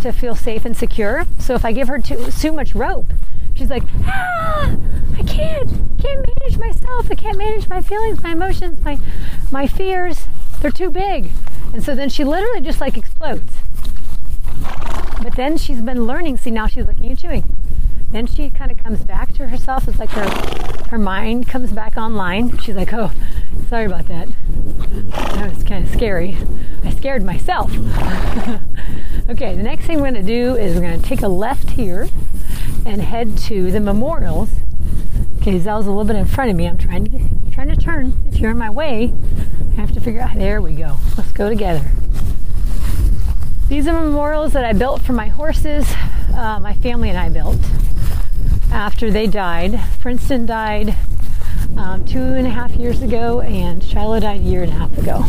[0.03, 1.27] to feel safe and secure.
[1.39, 3.13] So if I give her too, too much rope,
[3.55, 4.77] she's like, ah,
[5.17, 5.69] I can't,
[6.01, 7.11] can't manage myself.
[7.11, 8.99] I can't manage my feelings, my emotions, my,
[9.51, 10.27] my fears.
[10.61, 11.31] They're too big.
[11.73, 13.53] And so then she literally just like explodes.
[15.23, 16.39] But then she's been learning.
[16.39, 17.57] See, now she's looking and chewing.
[18.13, 19.89] Then she kind of comes back to herself.
[19.89, 20.29] It's like her,
[20.91, 22.59] her mind comes back online.
[22.59, 23.11] She's like, oh,
[23.71, 24.29] sorry about that.
[25.13, 26.37] That was kind of scary.
[26.85, 27.71] I scared myself.
[29.31, 31.71] okay, the next thing we're going to do is we're going to take a left
[31.71, 32.09] here
[32.85, 34.51] and head to the memorials.
[35.39, 36.69] Okay, Zelle's a little bit in front of me.
[36.69, 38.13] I'm trying to get, trying to turn.
[38.27, 39.15] If you're in my way,
[39.73, 40.35] I have to figure out.
[40.35, 40.99] There we go.
[41.17, 41.91] Let's go together.
[43.73, 45.91] These are memorials that I built for my horses.
[46.35, 47.57] Uh, my family and I built
[48.71, 49.81] after they died.
[49.99, 50.95] Princeton died
[51.79, 54.99] um, two and a half years ago, and Shiloh died a year and a half
[54.99, 55.25] ago.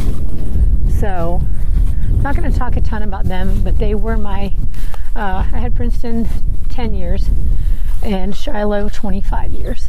[0.99, 1.39] So,
[2.10, 4.53] I'm not going to talk a ton about them, but they were my.
[5.15, 6.27] Uh, I had Princeton
[6.67, 7.29] 10 years
[8.03, 9.88] and Shiloh 25 years.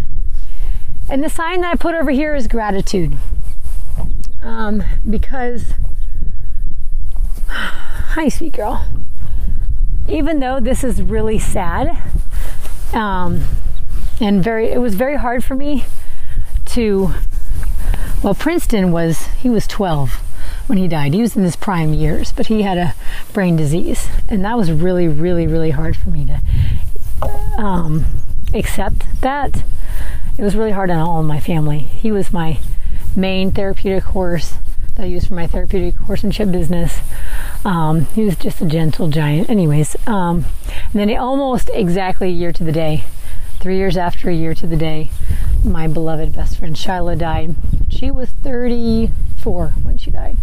[1.09, 3.19] And the sign that I put over here is gratitude.
[4.45, 5.75] Um, because,
[8.14, 8.87] hi, sweet girl.
[10.09, 12.00] Even though this is really sad,
[12.92, 13.42] um,
[14.20, 15.85] and very, it was very hard for me
[16.66, 17.12] to,
[18.22, 20.12] well, Princeton was, he was 12
[20.68, 21.12] when he died.
[21.12, 22.94] He was in his prime years, but he had a
[23.33, 24.09] brain disease.
[24.29, 28.05] And that was really, really, really hard for me to um,
[28.55, 29.64] accept that.
[30.38, 31.81] It was really hard on all of my family.
[31.81, 32.61] He was my
[33.16, 34.55] main therapeutic horse
[34.94, 37.00] that I use for my therapeutic horsemanship business.
[37.64, 39.50] Um, he was just a gentle giant.
[39.50, 40.44] Anyways, um,
[40.92, 43.04] and then almost exactly a year to the day,
[43.61, 45.11] three years after a year to the day,
[45.64, 47.54] my beloved best friend Shiloh died.
[47.88, 50.37] She was 34 when she died.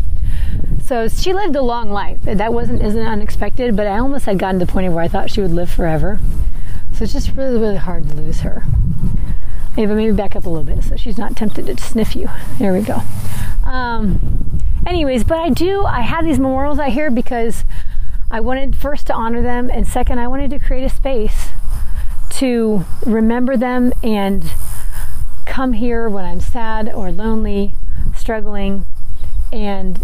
[0.84, 2.22] So she lived a long life.
[2.24, 5.30] That wasn't isn't unexpected, but I almost had gotten to the point where I thought
[5.30, 6.20] she would live forever.
[6.94, 8.64] So it's just really, really hard to lose her.
[9.78, 12.30] Ava, maybe back up a little bit so she's not tempted to sniff you.
[12.60, 13.02] There we go.
[13.64, 17.64] Um, anyways, but I do, I have these memorials out here because
[18.30, 21.50] I wanted first to honor them, and second, I wanted to create a space
[22.32, 24.52] to remember them and
[25.46, 27.76] come here when I'm sad or lonely,
[28.16, 28.86] struggling,
[29.52, 30.02] and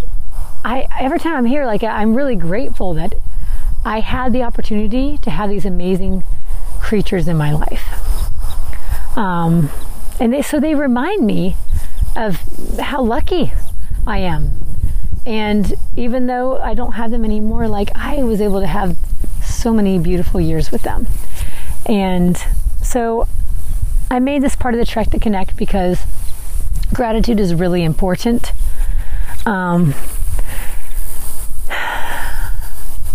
[0.65, 3.13] I every time I'm here, like I'm really grateful that
[3.85, 6.25] I had the opportunity to have these amazing
[6.81, 7.96] creatures in my life.
[9.17, 9.69] Um,
[10.19, 11.55] and they, so they remind me
[12.15, 12.39] of
[12.79, 13.51] how lucky
[14.05, 14.51] I am.
[15.25, 18.95] And even though I don't have them anymore, like I was able to have
[19.43, 21.07] so many beautiful years with them.
[21.85, 22.37] And
[22.81, 23.27] so
[24.09, 25.99] I made this part of the Trek to Connect because
[26.93, 28.53] gratitude is really important.
[29.45, 29.93] Um,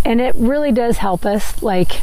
[0.05, 1.63] and it really does help us.
[1.63, 2.03] Like,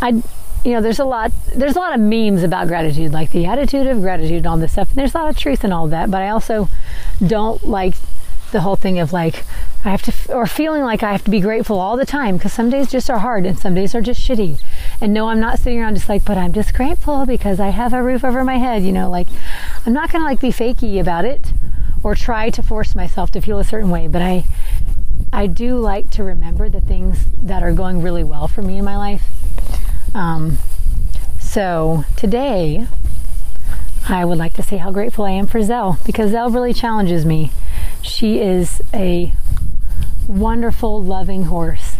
[0.00, 0.22] I,
[0.66, 3.86] you know, there's a lot, there's a lot of memes about gratitude, like the attitude
[3.86, 4.88] of gratitude and all this stuff.
[4.88, 6.68] And there's a lot of truth in all that, but I also
[7.24, 7.94] don't like
[8.50, 9.44] the whole thing of like,
[9.84, 12.52] I have to, or feeling like I have to be grateful all the time because
[12.52, 14.60] some days just are hard and some days are just shitty.
[15.00, 17.92] And no, I'm not sitting around just like, but I'm just grateful because I have
[17.92, 19.28] a roof over my head, you know, like
[19.86, 21.52] I'm not going to like be fakey about it
[22.02, 24.44] or try to force myself to feel a certain way, but I,
[25.32, 28.84] I do like to remember the things that are going really well for me in
[28.84, 29.22] my life.
[30.14, 30.58] Um,
[31.40, 32.86] so today,
[34.08, 37.24] I would like to say how grateful I am for Zelle because Zelle really challenges
[37.24, 37.50] me.
[38.02, 39.32] She is a
[40.28, 41.96] wonderful, loving horse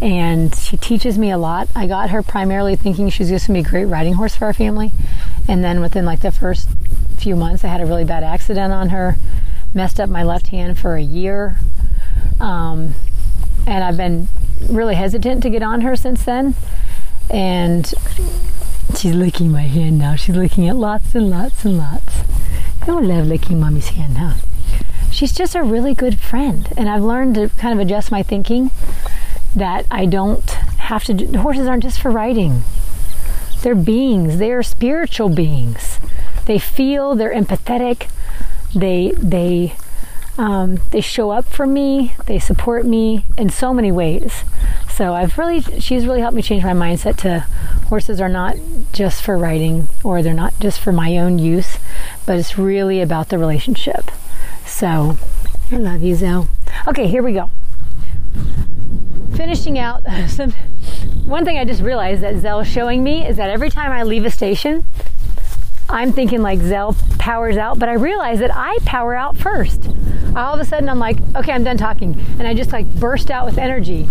[0.00, 1.68] and she teaches me a lot.
[1.74, 4.52] I got her primarily thinking she's just gonna be a great riding horse for our
[4.52, 4.92] family,
[5.48, 6.68] and then within like the first
[7.16, 9.16] few months, I had a really bad accident on her,
[9.74, 11.58] messed up my left hand for a year,
[12.40, 12.94] um,
[13.66, 14.28] and I've been
[14.68, 16.54] really hesitant to get on her since then.
[17.30, 17.92] And
[18.96, 20.16] she's licking my hand now.
[20.16, 22.22] She's licking it lots and lots and lots.
[22.82, 24.34] I love licking mommy's hand, huh?
[25.10, 28.70] She's just a really good friend, and I've learned to kind of adjust my thinking
[29.54, 31.38] that I don't have to do.
[31.38, 32.62] Horses aren't just for riding.
[33.62, 34.38] They're beings.
[34.38, 35.98] They are spiritual beings.
[36.46, 37.14] They feel.
[37.14, 38.08] They're empathetic.
[38.74, 39.74] They they
[40.38, 42.14] um, they show up for me.
[42.26, 44.44] They support me in so many ways.
[44.98, 47.46] So I've really she's really helped me change my mindset to
[47.86, 48.56] horses are not
[48.92, 51.78] just for riding or they're not just for my own use,
[52.26, 54.10] but it's really about the relationship.
[54.66, 55.16] So
[55.70, 56.48] I love you, Zoe.
[56.88, 57.48] Okay, here we go
[59.36, 60.50] finishing out some
[61.26, 64.24] one thing I just realized that Zelle's showing me is that every time I leave
[64.24, 64.84] a station,
[65.88, 69.88] I'm thinking like Zelle powers out, but I realize that I power out first.
[70.36, 72.18] All of a sudden, I'm like, okay, I'm done talking.
[72.38, 74.08] And I just like burst out with energy.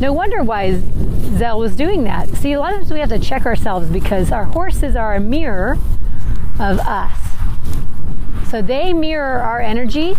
[0.00, 2.28] No wonder why Zelle was doing that.
[2.30, 5.20] See, a lot of times we have to check ourselves because our horses are a
[5.20, 5.78] mirror
[6.58, 7.18] of us.
[8.50, 10.16] So they mirror our energy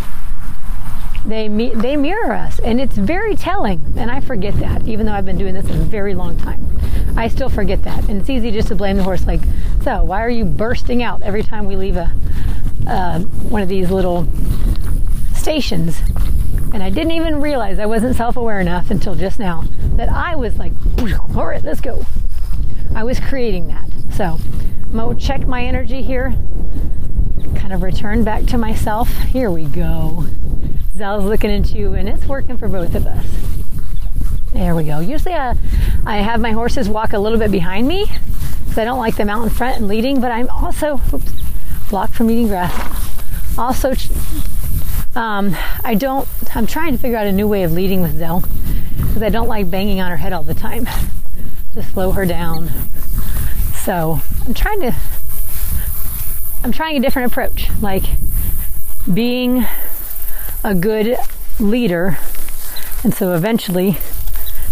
[1.25, 3.93] they they mirror us, and it's very telling.
[3.97, 6.67] And I forget that, even though I've been doing this a very long time.
[7.17, 9.25] I still forget that, and it's easy just to blame the horse.
[9.27, 9.41] Like,
[9.83, 12.11] so why are you bursting out every time we leave a
[12.87, 14.27] uh, one of these little
[15.35, 15.99] stations?
[16.73, 19.65] And I didn't even realize I wasn't self-aware enough until just now
[19.97, 20.71] that I was like,
[21.35, 22.05] all right, let's go.
[22.95, 23.89] I was creating that.
[24.13, 24.39] So
[24.83, 26.33] I'm gonna check my energy here,
[27.55, 29.09] kind of return back to myself.
[29.09, 30.27] Here we go.
[30.95, 33.25] Zelle's looking into you, and it's working for both of us.
[34.51, 34.99] There we go.
[34.99, 35.55] Usually uh,
[36.05, 38.05] I have my horses walk a little bit behind me
[38.65, 41.31] because I don't like them out in front and leading, but I'm also oops,
[41.89, 42.71] blocked from eating grass.
[43.57, 43.93] Also,
[45.15, 48.41] um, I don't, I'm trying to figure out a new way of leading with Zelle
[48.97, 50.85] because I don't like banging on her head all the time
[51.73, 52.69] to slow her down.
[53.83, 54.95] So I'm trying to,
[56.63, 58.03] I'm trying a different approach, like
[59.11, 59.65] being
[60.63, 61.17] a good
[61.59, 62.17] leader.
[63.03, 63.97] And so eventually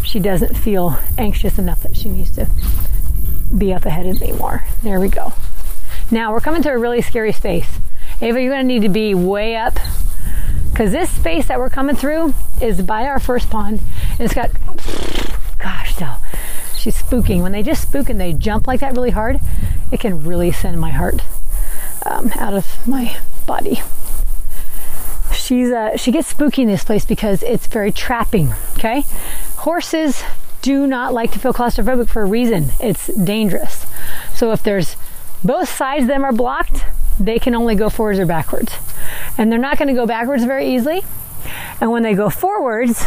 [0.03, 2.47] she doesn't feel anxious enough that she needs to
[3.55, 4.63] be up ahead of me more.
[4.83, 5.33] There we go.
[6.11, 7.67] Now we're coming to a really scary space.
[8.21, 9.77] Ava, you're going to need to be way up
[10.71, 13.79] because this space that we're coming through is by our first pond
[14.11, 14.51] and it's got,
[15.59, 16.17] gosh, no,
[16.75, 17.41] she's spooking.
[17.41, 19.39] When they just spook and they jump like that really hard,
[19.91, 21.21] it can really send my heart
[22.05, 23.81] um, out of my body
[25.49, 28.53] she's uh, she gets spooky in this place because it's very trapping.
[28.77, 29.03] Okay,
[29.57, 30.23] horses
[30.61, 32.67] do not like to feel claustrophobic for a reason.
[32.79, 33.87] It's dangerous.
[34.35, 34.95] So if there's
[35.43, 36.85] both sides of them are blocked,
[37.19, 38.73] they can only go forwards or backwards,
[39.37, 41.01] and they're not going to go backwards very easily.
[41.81, 43.03] And when they go forwards,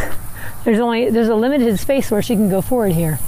[0.65, 3.19] there's only there's a limited space where she can go forward here.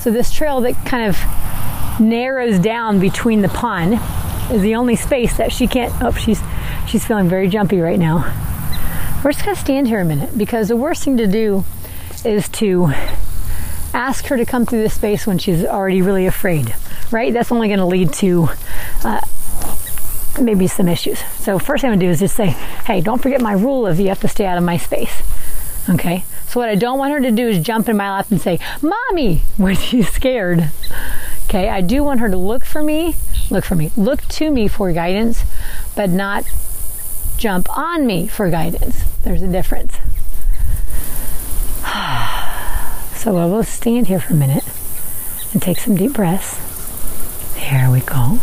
[0.00, 4.00] So this trail that kind of narrows down between the pond
[4.50, 5.94] is the only space that she can't.
[6.02, 6.42] Oh, she's
[6.88, 8.50] she's feeling very jumpy right now.
[9.24, 11.64] We're just going to stand here a minute because the worst thing to do
[12.26, 12.92] is to
[13.94, 16.74] ask her to come through this space when she's already really afraid,
[17.10, 17.32] right?
[17.32, 18.48] That's only going to lead to
[19.02, 19.22] uh,
[20.38, 21.20] maybe some issues.
[21.38, 22.48] So, first thing I'm going to do is just say,
[22.84, 25.22] hey, don't forget my rule of you have to stay out of my space.
[25.88, 26.26] Okay?
[26.46, 28.58] So, what I don't want her to do is jump in my lap and say,
[28.82, 30.68] Mommy, when she's scared.
[31.46, 31.70] Okay?
[31.70, 33.16] I do want her to look for me,
[33.48, 35.44] look for me, look to me for guidance,
[35.96, 36.44] but not
[37.44, 39.04] jump on me for guidance.
[39.22, 39.98] There's a difference.
[43.16, 44.64] So I will stand here for a minute
[45.52, 46.58] and take some deep breaths.
[47.54, 48.38] There we go.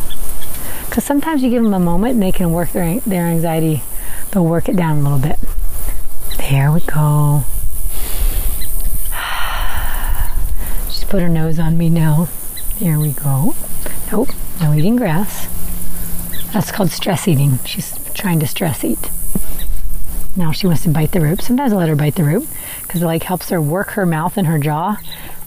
[0.85, 3.83] Because sometimes you give them a moment and they can work their, their anxiety,
[4.31, 5.37] they'll work it down a little bit.
[6.37, 7.43] There we go.
[10.89, 12.27] She's put her nose on me now.
[12.79, 13.53] There we go.
[14.11, 14.29] Nope,
[14.59, 15.47] no eating grass.
[16.53, 17.59] That's called stress eating.
[17.65, 19.09] She's trying to stress eat.
[20.35, 21.41] Now she wants to bite the rope.
[21.41, 22.45] Sometimes I let her bite the rope
[22.83, 24.97] because it like helps her work her mouth and her jaw,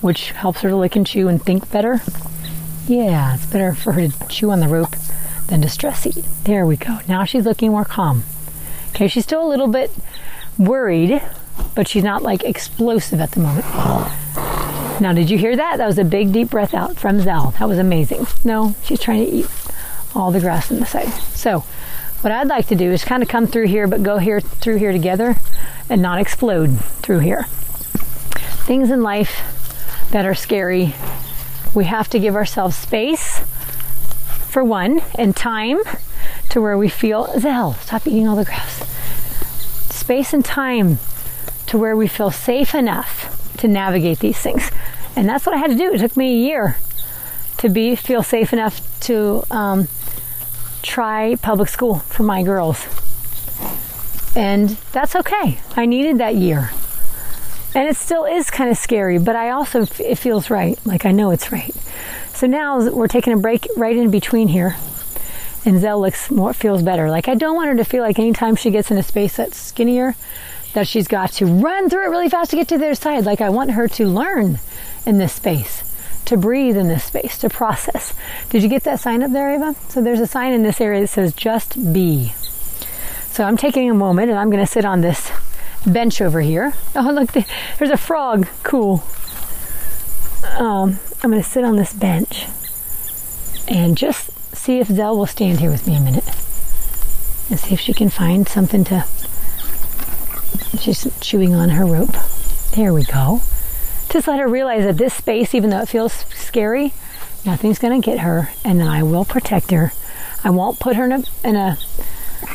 [0.01, 2.01] which helps her to lick and chew and think better.
[2.87, 4.95] Yeah, it's better for her to chew on the rope
[5.47, 6.25] than to stress eat.
[6.45, 6.99] There we go.
[7.09, 8.25] Now she's looking more calm.
[8.91, 9.91] Okay, she's still a little bit
[10.59, 11.23] worried
[11.75, 13.67] but she's not like explosive at the moment.
[15.01, 15.79] Now, did you hear that?
[15.79, 17.57] That was a big, deep breath out from Zelle.
[17.59, 18.27] That was amazing.
[18.45, 19.47] No, she's trying to eat
[20.15, 21.12] all the grass in the side.
[21.35, 21.65] So,
[22.25, 24.77] what I'd like to do is kind of come through here, but go here through
[24.77, 25.37] here together
[25.91, 27.43] and not explode through here.
[28.64, 30.95] Things in life that are scary,
[31.75, 33.41] we have to give ourselves space
[34.49, 35.81] for one and time
[36.49, 38.89] to where we feel Zelle, stop eating all the grass.
[39.91, 40.99] Space and time
[41.66, 44.70] to where we feel safe enough to navigate these things.
[45.14, 45.93] And that's what I had to do.
[45.93, 46.79] It took me a year
[47.59, 49.89] to be feel safe enough to um,
[50.85, 52.87] try public school for my girls.
[54.37, 55.59] And that's okay.
[55.76, 56.70] I needed that year.
[57.74, 60.78] And it still is kind of scary, but I also, it feels right.
[60.87, 61.74] Like I know it's right.
[62.35, 64.76] So now we're taking a break right in between here.
[65.64, 67.11] And Zelle looks more, feels better.
[67.11, 69.57] Like I don't want her to feel like anytime she gets in a space that's
[69.57, 70.14] skinnier,
[70.74, 73.24] that she's got to run through it really fast to get to the other side.
[73.24, 74.59] Like I want her to learn
[75.07, 75.82] in this space,
[76.27, 78.14] to breathe in this space, to process.
[78.51, 79.75] Did you get that sign up there, Ava?
[79.89, 82.35] So there's a sign in this area that says just be.
[83.31, 85.31] So I'm taking a moment and I'm going to sit on this
[85.87, 86.72] bench over here.
[86.97, 88.47] Oh, look, there's a frog.
[88.62, 89.03] Cool.
[90.57, 92.47] Um, I'm going to sit on this bench
[93.66, 96.27] and just see if Zelle will stand here with me a minute
[97.51, 99.05] and see if she can find something to
[100.79, 102.14] She's chewing on her rope.
[102.75, 103.43] There we go.
[104.15, 106.93] Just let her realize that this space, even though it feels scary,
[107.45, 109.93] nothing's going to get her, and then I will protect her.
[110.45, 111.77] I won't put her in a, in a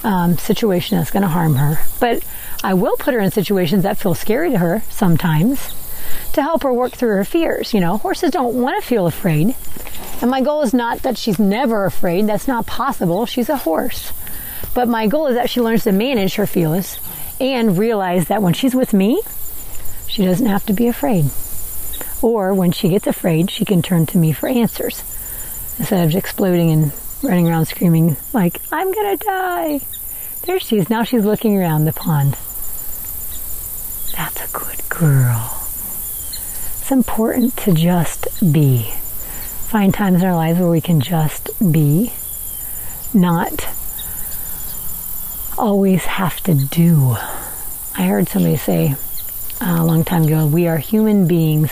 [0.05, 2.24] um, situation that's going to harm her, but
[2.64, 5.76] I will put her in situations that feel scary to her sometimes
[6.32, 7.74] to help her work through her fears.
[7.74, 9.53] You know, horses don't want to feel afraid.
[10.22, 12.26] And my goal is not that she's never afraid.
[12.26, 13.26] That's not possible.
[13.26, 14.14] She's a horse.
[14.74, 17.01] But my goal is that she learns to manage her fears
[17.41, 19.22] and realize that when she's with me,
[20.07, 21.26] she doesn't have to be afraid.
[22.22, 25.03] Or when she gets afraid, she can turn to me for answers
[25.78, 26.91] instead of exploding and
[27.24, 29.80] running around screaming like, I'm gonna die.
[30.43, 30.89] There she is.
[30.89, 32.34] Now she's looking around the pond.
[34.15, 35.55] That's a good girl.
[36.82, 38.91] It's important to just be.
[39.70, 42.11] Find times in our lives where we can just be,
[43.13, 43.67] not
[45.57, 47.15] always have to do.
[47.95, 48.95] I heard somebody say
[49.61, 51.70] uh, a long time ago, we are human beings,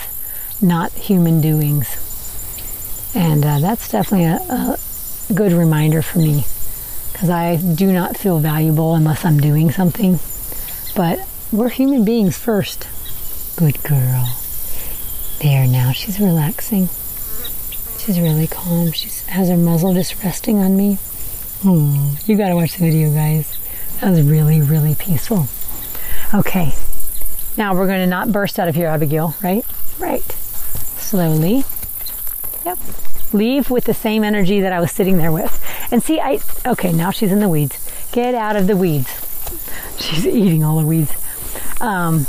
[0.61, 2.03] not human doings.
[3.15, 4.77] And uh, that's definitely a, a
[5.33, 6.45] good reminder for me
[7.11, 10.19] because I do not feel valuable unless I'm doing something.
[10.95, 12.87] But we're human beings first.
[13.57, 14.35] Good girl.
[15.41, 16.89] There now, she's relaxing.
[17.99, 18.91] She's really calm.
[18.91, 20.95] She has her muzzle just resting on me.
[21.61, 22.13] Hmm.
[22.25, 23.57] You gotta watch the video, guys.
[24.01, 25.47] That was really, really peaceful.
[26.33, 26.73] Okay,
[27.57, 29.65] now we're to not burst out of here, Abigail, right?
[29.97, 30.23] Right.
[31.07, 31.63] Slowly.
[32.65, 32.79] Yep.
[33.31, 35.63] Leave with the same energy that I was sitting there with.
[35.89, 37.79] And see, I, okay, now she's in the weeds.
[38.11, 39.09] Get out of the weeds.
[39.97, 41.13] She's eating all the weeds.
[41.79, 42.27] Um,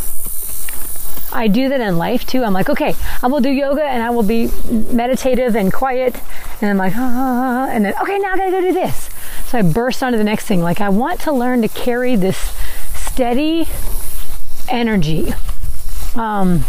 [1.32, 2.44] I do that in life too.
[2.44, 6.14] I'm like, okay, I will do yoga and I will be meditative and quiet.
[6.60, 9.10] And I'm like, ah, and then, okay, now I gotta go do this.
[9.48, 10.60] So I burst onto the next thing.
[10.60, 12.54] Like I want to learn to carry this
[12.94, 13.66] steady
[14.68, 15.32] energy
[16.14, 16.64] um,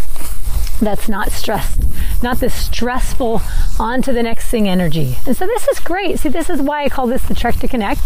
[0.80, 1.82] that's not stressed,
[2.24, 3.42] not this stressful
[3.80, 5.18] onto the next thing energy.
[5.26, 6.20] And so this is great.
[6.20, 8.02] See, this is why I call this the Trek to Connect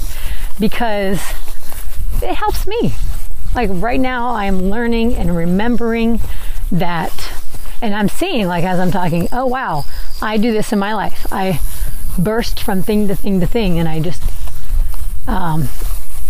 [0.60, 1.20] because
[2.22, 2.94] it helps me.
[3.56, 6.20] Like right now, I'm learning and remembering
[6.72, 7.32] that,
[7.82, 9.86] and I'm seeing, like as I'm talking, oh wow,
[10.22, 11.28] I do this in my life.
[11.32, 11.60] I
[12.18, 14.24] burst from thing to thing to thing, and I just
[15.28, 15.70] um,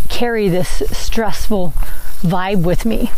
[0.10, 1.74] carry this stressful
[2.22, 3.12] vibe with me.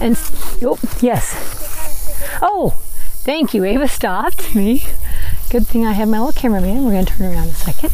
[0.00, 0.18] And
[0.62, 1.69] oh, yes.
[2.42, 2.74] Oh,
[3.22, 3.64] thank you.
[3.64, 4.84] Ava stopped me.
[5.50, 6.84] Good thing I have my little cameraman.
[6.84, 7.92] We're going to turn around a second.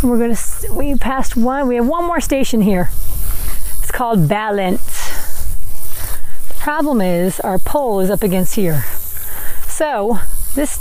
[0.00, 2.90] And we're going to, we passed one, we have one more station here.
[3.80, 5.08] It's called Balance.
[6.48, 8.84] The problem is our pole is up against here.
[9.66, 10.20] So
[10.54, 10.78] this,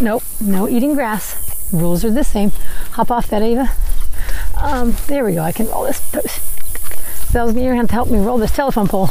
[0.00, 1.36] nope, no eating grass.
[1.72, 2.50] Rules are the same.
[2.92, 3.70] Hop off that, Ava.
[4.56, 5.42] Um, there we go.
[5.42, 6.40] I can roll this post.
[7.30, 9.10] Zelle's going to help me roll this telephone pole.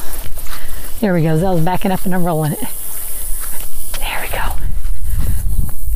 [0.99, 1.37] There we go.
[1.37, 2.59] Zelle's backing up and I'm rolling it.
[3.99, 4.49] There we go.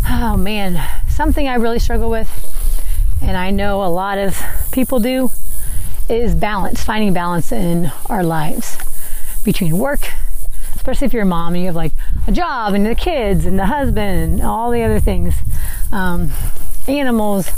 [0.10, 2.30] Oh man, something I really struggle with,
[3.22, 4.42] and I know a lot of
[4.72, 5.30] people do,
[6.08, 8.78] is balance, finding balance in our lives
[9.44, 10.10] between work,
[10.76, 11.92] especially if you're a mom and you have like
[12.28, 15.36] a job and the kids and the husband and all the other things,
[15.92, 16.32] um,
[16.88, 17.50] animals,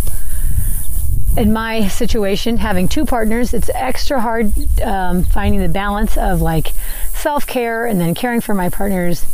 [1.37, 6.71] in my situation, having two partners, it's extra hard um, finding the balance of like
[7.13, 9.25] self care and then caring for my partners,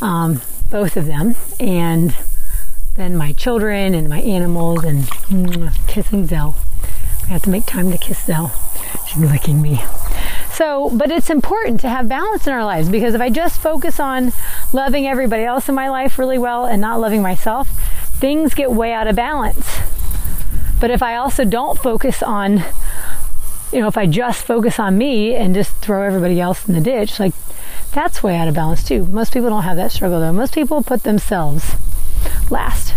[0.00, 2.14] um, both of them, and
[2.94, 6.56] then my children and my animals and mm, kissing Zelle.
[7.24, 8.52] I have to make time to kiss Zelle.
[9.06, 9.82] She's licking me.
[10.50, 14.00] So, but it's important to have balance in our lives because if I just focus
[14.00, 14.32] on
[14.72, 17.68] loving everybody else in my life really well and not loving myself,
[18.18, 19.66] things get way out of balance.
[20.80, 22.64] But if I also don't focus on,
[23.72, 26.80] you know, if I just focus on me and just throw everybody else in the
[26.80, 27.34] ditch, like
[27.92, 29.06] that's way out of balance too.
[29.06, 30.32] Most people don't have that struggle though.
[30.32, 31.76] Most people put themselves
[32.50, 32.94] last.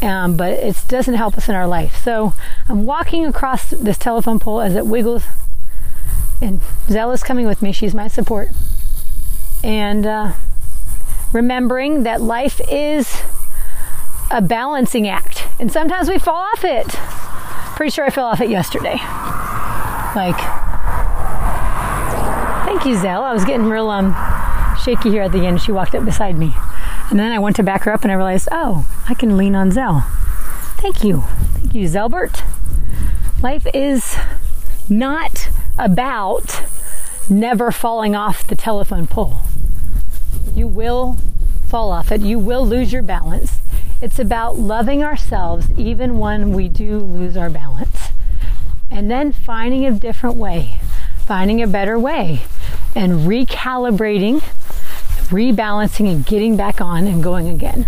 [0.00, 2.02] Um, but it doesn't help us in our life.
[2.02, 2.34] So
[2.68, 5.24] I'm walking across this telephone pole as it wiggles,
[6.40, 7.70] and Zelle is coming with me.
[7.70, 8.48] She's my support.
[9.62, 10.32] And uh,
[11.32, 13.22] remembering that life is
[14.32, 15.46] a balancing act.
[15.60, 16.88] And sometimes we fall off it.
[17.76, 18.96] Pretty sure I fell off it yesterday.
[20.16, 20.36] Like,
[22.66, 23.22] thank you, Zelle.
[23.22, 24.14] I was getting real um,
[24.82, 25.60] shaky here at the end.
[25.60, 26.54] She walked up beside me.
[27.10, 29.54] And then I went to back her up and I realized, oh, I can lean
[29.54, 30.04] on Zelle.
[30.78, 31.24] Thank you.
[31.54, 32.42] Thank you, Zelbert.
[33.42, 34.16] Life is
[34.88, 36.62] not about
[37.28, 39.42] never falling off the telephone pole.
[40.54, 41.18] You will
[41.72, 42.20] fall off it.
[42.20, 43.56] You will lose your balance.
[44.02, 48.10] It's about loving ourselves even when we do lose our balance.
[48.90, 50.78] And then finding a different way,
[51.24, 52.42] finding a better way,
[52.94, 54.42] and recalibrating,
[55.30, 57.86] rebalancing, and getting back on and going again.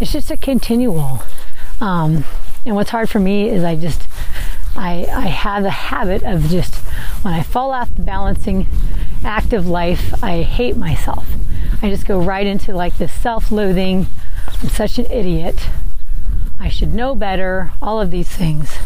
[0.00, 1.22] It's just a continual.
[1.80, 2.24] Um,
[2.66, 4.02] and what's hard for me is I just,
[4.74, 6.74] I, I have the habit of just,
[7.22, 8.66] when I fall off the balancing
[9.22, 11.24] act of life, I hate myself.
[11.80, 14.06] I just go right into like this self loathing,
[14.62, 15.68] I'm such an idiot.
[16.60, 17.72] I should know better.
[17.80, 18.76] All of these things.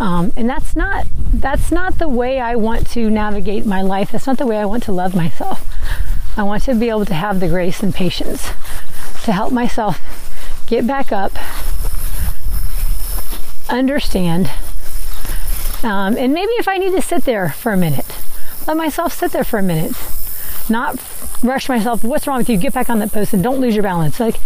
[0.00, 4.12] Um, and that's not that's not the way I want to navigate my life.
[4.12, 5.68] That's not the way I want to love myself.
[6.36, 8.48] I want to be able to have the grace and patience
[9.24, 10.00] to help myself
[10.66, 11.32] get back up,
[13.68, 14.50] understand,
[15.82, 18.16] um, and maybe if I need to sit there for a minute,
[18.66, 19.94] let myself sit there for a minute
[20.70, 20.96] not
[21.42, 22.04] rush myself.
[22.04, 22.56] What's wrong with you?
[22.56, 24.20] Get back on that post and don't lose your balance.
[24.20, 24.36] Like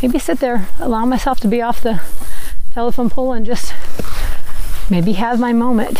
[0.00, 2.00] maybe sit there, allow myself to be off the
[2.72, 3.74] telephone pole and just
[4.90, 5.98] maybe have my moment.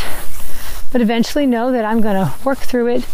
[0.92, 3.06] But eventually know that I'm going to work through it,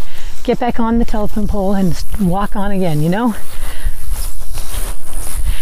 [0.42, 3.34] get back on the telephone pole and walk on again, you know?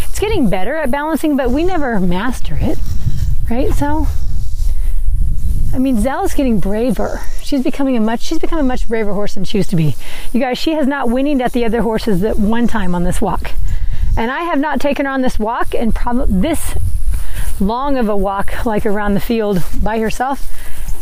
[0.08, 2.78] It's getting better at balancing, but we never master it,
[3.50, 3.70] right?
[3.74, 4.06] So
[5.72, 7.20] I mean, Zelle's getting braver.
[7.42, 9.94] She's becoming a much she's becoming a much braver horse than she used to be.
[10.32, 13.20] You guys, she has not whinnied at the other horses at one time on this
[13.20, 13.52] walk.
[14.16, 16.78] And I have not taken her on this walk and probably this
[17.60, 20.50] long of a walk like around the field by herself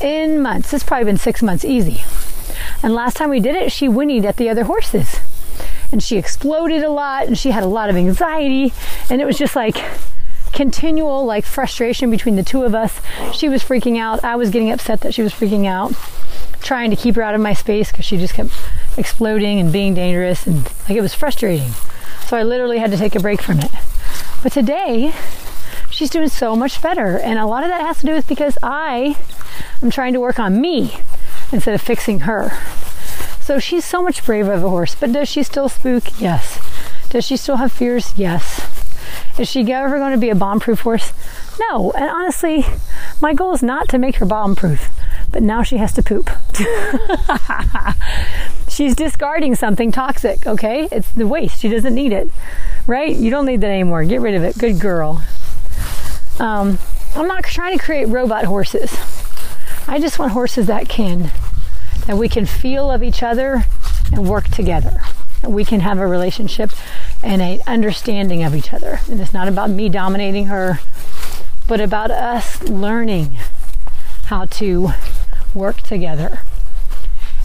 [0.02, 0.72] in months.
[0.72, 2.02] It's probably been six months easy.
[2.82, 5.20] And last time we did it, she whinnied at the other horses.
[5.92, 8.72] And she exploded a lot and she had a lot of anxiety.
[9.08, 9.76] And it was just like
[10.54, 13.00] continual like frustration between the two of us.
[13.34, 14.24] She was freaking out.
[14.24, 15.92] I was getting upset that she was freaking out,
[16.62, 18.52] trying to keep her out of my space because she just kept
[18.96, 21.72] exploding and being dangerous and like it was frustrating.
[22.26, 23.70] So I literally had to take a break from it.
[24.42, 25.12] But today,
[25.90, 27.18] she's doing so much better.
[27.18, 29.16] And a lot of that has to do with because I
[29.82, 30.96] am trying to work on me
[31.52, 32.52] instead of fixing her.
[33.40, 34.94] So she's so much braver of a horse.
[34.94, 36.20] But does she still spook?
[36.20, 36.58] Yes.
[37.10, 38.14] Does she still have fears?
[38.16, 38.83] Yes.
[39.38, 41.12] Is she ever going to be a bomb proof horse?
[41.58, 41.92] No.
[41.92, 42.64] And honestly,
[43.20, 44.88] my goal is not to make her bomb proof,
[45.30, 46.30] but now she has to poop.
[48.68, 50.88] She's discarding something toxic, okay?
[50.90, 51.60] It's the waste.
[51.60, 52.30] She doesn't need it,
[52.86, 53.14] right?
[53.14, 54.04] You don't need that anymore.
[54.04, 54.58] Get rid of it.
[54.58, 55.22] Good girl.
[56.38, 56.78] Um,
[57.14, 58.96] I'm not trying to create robot horses.
[59.86, 61.30] I just want horses that can,
[62.06, 63.64] that we can feel of each other
[64.12, 65.00] and work together.
[65.46, 66.70] We can have a relationship
[67.22, 69.00] and an understanding of each other.
[69.10, 70.80] And it's not about me dominating her,
[71.68, 73.38] but about us learning
[74.26, 74.90] how to
[75.54, 76.40] work together.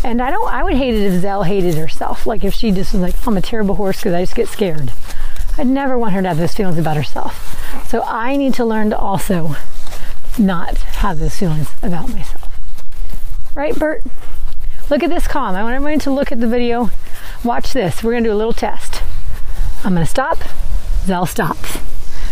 [0.04, 2.26] And I don't, I would hate it if Zelle hated herself.
[2.26, 4.91] Like if she just was like, I'm a terrible horse because I just get scared.
[5.58, 7.86] I'd never want her to have those feelings about herself.
[7.89, 9.56] So I need to learn to also
[10.38, 12.45] not have those feelings about myself.
[13.56, 14.04] Right, Bert?
[14.90, 15.56] Look at this calm.
[15.56, 16.90] I want everyone to look at the video.
[17.44, 18.04] Watch this.
[18.04, 19.04] We're going to do a little test.
[19.84, 20.40] I'm going to stop.
[21.06, 21.78] Zelle stops.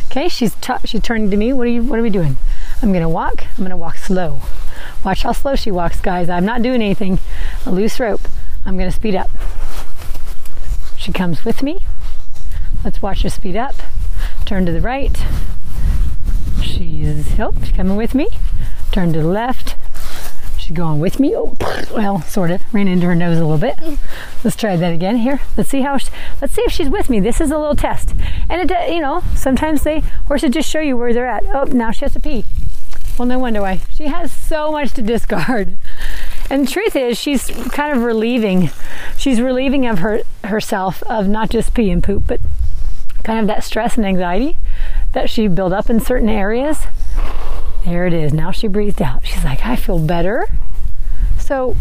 [0.07, 1.53] Okay, she's t- she's turning to me.
[1.53, 1.83] What are you?
[1.83, 2.37] What are we doing?
[2.81, 3.45] I'm going to walk.
[3.51, 4.41] I'm going to walk slow.
[5.05, 6.29] Watch how slow she walks, guys.
[6.29, 7.19] I'm not doing anything.
[7.65, 8.21] A loose rope.
[8.65, 9.29] I'm going to speed up.
[10.97, 11.81] She comes with me.
[12.83, 13.75] Let's watch her speed up.
[14.45, 15.15] Turn to the right.
[16.63, 18.29] She's, oh, she's coming with me.
[18.91, 19.75] turn to the left.
[20.67, 21.33] She's going with me.
[21.33, 21.55] Oh,
[21.93, 22.61] well, sort of.
[22.73, 23.97] Ran into her nose a little bit.
[24.43, 25.15] Let's try that again.
[25.15, 25.95] Here, let's see how.
[25.95, 26.09] She,
[26.41, 27.21] let's see if she's with me.
[27.21, 28.13] This is a little test,
[28.49, 31.45] and it, uh, you know, sometimes they horses just show you where they're at.
[31.53, 32.43] Oh, now she has to pee.
[33.17, 33.79] Well, no wonder why.
[33.93, 35.77] She has so much to discard.
[36.49, 38.69] And the truth is, she's kind of relieving.
[39.17, 42.41] She's relieving of her herself of not just pee and poop, but
[43.23, 44.57] kind of that stress and anxiety
[45.13, 46.87] that she built up in certain areas.
[47.87, 48.33] There it is.
[48.33, 49.25] Now she breathed out.
[49.25, 50.45] She's like, I feel better.
[51.39, 51.73] So,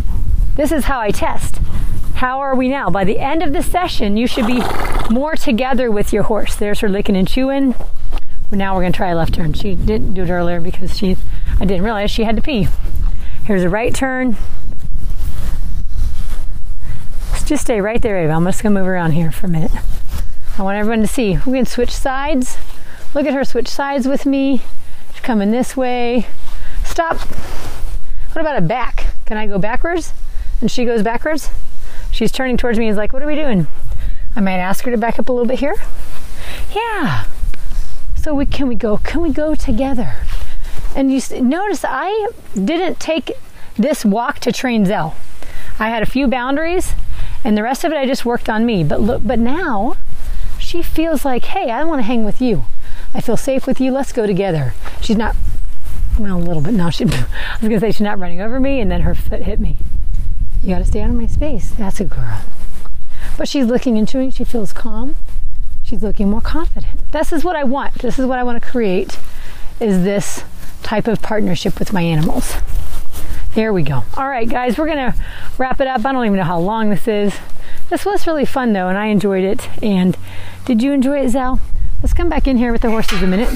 [0.54, 1.56] this is how I test.
[2.14, 2.90] How are we now?
[2.90, 4.62] By the end of the session, you should be
[5.10, 6.54] more together with your horse.
[6.54, 7.74] There's her licking and chewing.
[8.52, 9.52] Now we're going to try a left turn.
[9.54, 11.16] She didn't do it earlier because she,
[11.58, 12.68] I didn't realize she had to pee.
[13.44, 14.36] Here's a right turn.
[17.46, 18.32] Just stay right there, Ava.
[18.32, 19.72] I'm just going to move around here for a minute.
[20.56, 21.38] I want everyone to see.
[21.44, 22.58] We can switch sides.
[23.12, 24.62] Look at her switch sides with me.
[25.22, 26.26] Coming this way.
[26.84, 27.18] Stop.
[28.32, 29.06] What about a back?
[29.24, 30.12] Can I go backwards?
[30.60, 31.50] And she goes backwards.
[32.10, 33.66] She's turning towards me and is like, What are we doing?
[34.36, 35.74] I might ask her to back up a little bit here.
[36.74, 37.24] Yeah.
[38.14, 38.98] So we can we go?
[38.98, 40.14] Can we go together?
[40.94, 43.32] And you notice I didn't take
[43.76, 45.14] this walk to train Zelle.
[45.78, 46.92] I had a few boundaries,
[47.44, 48.82] and the rest of it I just worked on me.
[48.82, 49.96] But look, but now
[50.58, 52.64] she feels like, hey, I want to hang with you.
[53.14, 53.92] I feel safe with you.
[53.92, 54.74] Let's go together.
[55.00, 55.36] She's not,
[56.18, 56.74] well, a little bit.
[56.74, 59.14] No, she, I was going to say she's not running over me, and then her
[59.14, 59.78] foot hit me.
[60.62, 61.70] You got to stay out of my space.
[61.70, 62.40] That's a girl.
[63.38, 64.34] But she's looking into it.
[64.34, 65.16] She feels calm.
[65.82, 67.12] She's looking more confident.
[67.12, 67.94] This is what I want.
[67.94, 69.18] This is what I want to create
[69.78, 70.42] is this
[70.82, 72.54] type of partnership with my animals.
[73.54, 74.02] There we go.
[74.16, 75.18] All right, guys, we're going to
[75.58, 76.04] wrap it up.
[76.04, 77.34] I don't even know how long this is.
[77.88, 79.68] This was really fun, though, and I enjoyed it.
[79.82, 80.16] And
[80.64, 81.60] did you enjoy it, Zelle?
[82.02, 83.48] Let's come back in here with the horses a minute.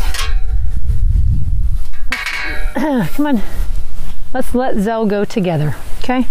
[3.14, 3.42] come on.
[4.32, 6.26] Let's let Zelle go together, okay?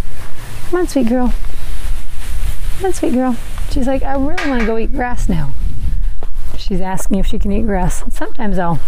[0.69, 1.33] Come on, sweet girl.
[2.77, 3.35] Come on, sweet girl.
[3.71, 5.53] She's like, I really want to go eat grass now.
[6.57, 8.03] She's asking if she can eat grass.
[8.13, 8.79] Sometimes I'll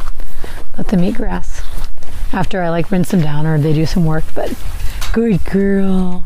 [0.78, 1.62] let them eat grass
[2.34, 4.54] after I like rinse them down or they do some work, but
[5.14, 6.24] good girl.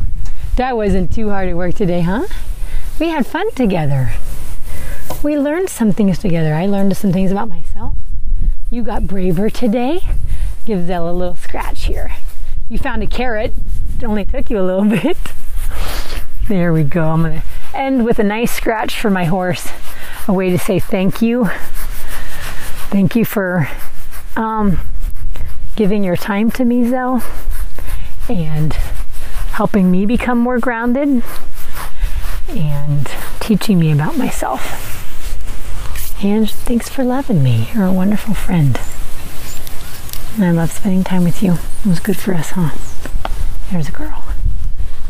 [0.56, 2.28] That wasn't too hard at work today, huh?
[3.00, 4.14] We had fun together.
[5.24, 6.54] We learned some things together.
[6.54, 7.96] I learned some things about myself.
[8.70, 10.02] You got braver today.
[10.66, 12.16] Give Zelle a little scratch here.
[12.70, 13.54] You found a carrot.
[13.98, 15.18] It only took you a little bit.
[16.48, 17.06] There we go.
[17.06, 19.70] I'm going to end with a nice scratch for my horse.
[20.28, 21.46] A way to say thank you.
[22.90, 23.68] Thank you for
[24.36, 24.80] um,
[25.76, 27.24] giving your time to me, Zelle,
[28.30, 28.74] and
[29.54, 31.24] helping me become more grounded
[32.50, 34.95] and teaching me about myself.
[36.24, 37.70] And thanks for loving me.
[37.74, 38.80] You're a wonderful friend.
[40.36, 41.54] And I love spending time with you.
[41.54, 42.72] It was good for us, huh?
[43.72, 44.24] There's a girl.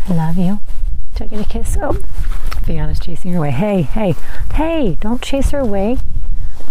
[0.09, 0.59] I love you.
[1.15, 1.77] Did I get a kiss?
[1.81, 1.93] Oh,
[2.63, 3.51] Fiana's chasing her away.
[3.51, 4.15] Hey, hey,
[4.53, 5.97] hey, don't chase her away.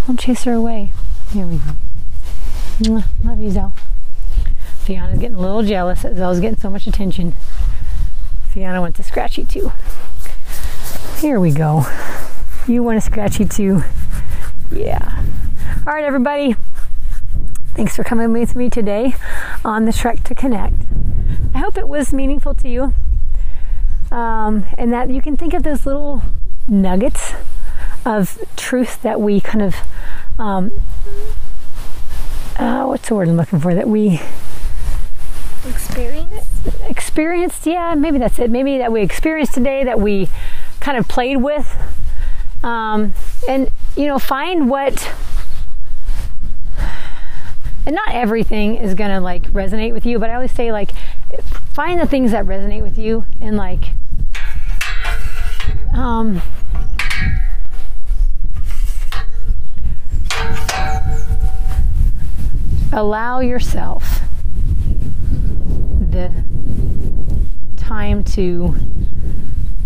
[0.07, 0.93] Don't chase her away.
[1.33, 3.03] Here we go.
[3.25, 3.73] Love you, Zelle.
[4.81, 7.35] Fiana's getting a little jealous that Zelle's getting so much attention.
[8.53, 9.73] Fiana wants a scratchy too.
[11.21, 11.87] Here we go.
[12.69, 13.83] You want a scratchy too?
[14.75, 15.23] Yeah.
[15.87, 16.57] All right, everybody.
[17.75, 19.15] Thanks for coming with me today
[19.65, 20.75] on the Trek to Connect.
[21.55, 22.93] I hope it was meaningful to you
[24.11, 26.23] um, and that you can think of those little
[26.67, 27.35] nuggets
[28.05, 29.77] of truth that we kind of,
[30.41, 30.73] um,
[32.59, 33.75] uh, what's the word I'm looking for?
[33.75, 34.21] That we
[35.69, 36.47] experience
[36.83, 40.29] experienced yeah maybe that's it maybe that we experienced today that we
[40.81, 41.75] kind of played with
[42.65, 43.13] um,
[43.49, 45.13] and you know find what
[47.87, 50.93] and not everything is gonna like resonate with you but i always say like
[51.73, 53.91] find the things that resonate with you and like
[55.93, 56.43] um
[62.95, 64.21] allow yourself
[66.11, 66.31] the
[67.77, 68.75] time to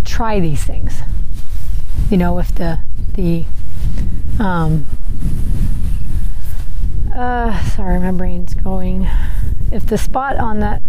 [0.05, 0.98] try these things.
[2.11, 2.81] You know, if the
[3.15, 3.45] the
[4.39, 4.87] um,
[7.15, 9.09] uh, sorry, my brain's going.
[9.71, 10.81] If the spot on that,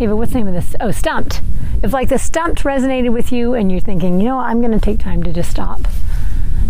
[0.00, 0.74] Ava, what's the name of this?
[0.80, 1.42] Oh, stumped.
[1.82, 4.80] If like the stumped resonated with you, and you're thinking, you know, I'm going to
[4.80, 5.82] take time to just stop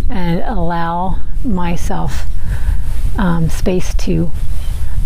[0.09, 2.25] and allow myself
[3.17, 4.31] um, space to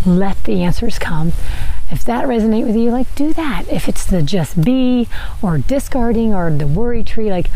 [0.06, 1.32] let the answers come
[1.90, 5.08] if that resonate with you like do that if it's the just be
[5.42, 7.50] or discarding or the worry tree like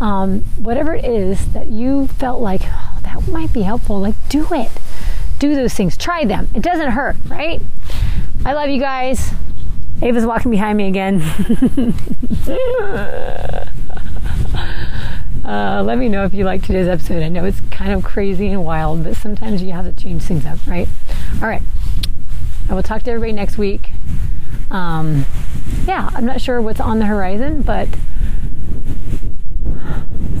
[0.00, 4.46] um, whatever it is that you felt like oh, that might be helpful like do
[4.52, 4.70] it
[5.38, 7.60] do those things try them it doesn't hurt right
[8.46, 9.32] I love you guys.
[10.02, 11.22] Ava's walking behind me again.
[15.44, 17.22] uh, let me know if you like today's episode.
[17.22, 20.44] I know it's kind of crazy and wild, but sometimes you have to change things
[20.44, 20.86] up, right?
[21.40, 21.62] All right.
[22.68, 23.92] I will talk to everybody next week.
[24.70, 25.24] Um,
[25.86, 27.88] yeah, I'm not sure what's on the horizon, but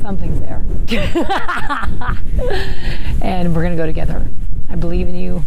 [0.04, 0.62] something's there.
[3.22, 4.28] and we're going to go together.
[4.68, 5.42] I believe in you.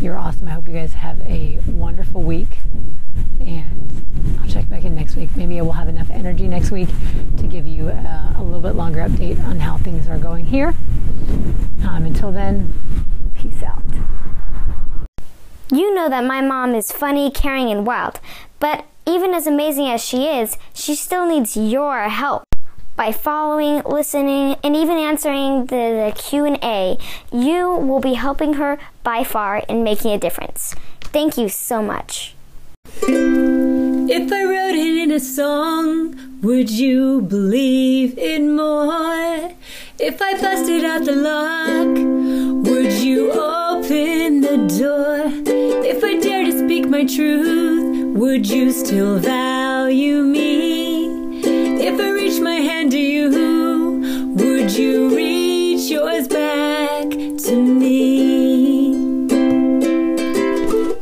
[0.00, 0.48] You're awesome.
[0.48, 2.56] I hope you guys have a wonderful week.
[3.38, 5.36] And I'll check back in next week.
[5.36, 6.88] Maybe I will have enough energy next week
[7.36, 10.68] to give you a, a little bit longer update on how things are going here.
[11.86, 12.72] Um, until then,
[13.34, 13.82] peace out.
[15.70, 18.20] You know that my mom is funny, caring, and wild,
[18.58, 22.46] but even as amazing as she is, she still needs your help.
[22.96, 25.76] By following, listening, and even answering the,
[26.06, 26.96] the Q&A,
[27.30, 30.74] you will be helping her by far in making a difference.
[31.02, 32.34] Thank you so much.
[33.02, 39.52] If I wrote it in a song, would you believe it more?
[39.98, 45.20] If I busted out the lock, would you open the door?
[45.84, 50.65] If I dare to speak my truth, would you still value me?
[51.98, 53.30] If I reach my hand to you,
[54.36, 59.28] would you reach yours back to me?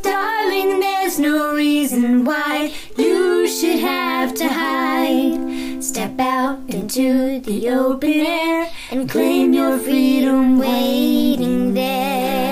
[0.02, 5.82] Darling, there's no reason why you should have to hide.
[5.82, 12.43] Step out into the open air and claim your freedom waiting there.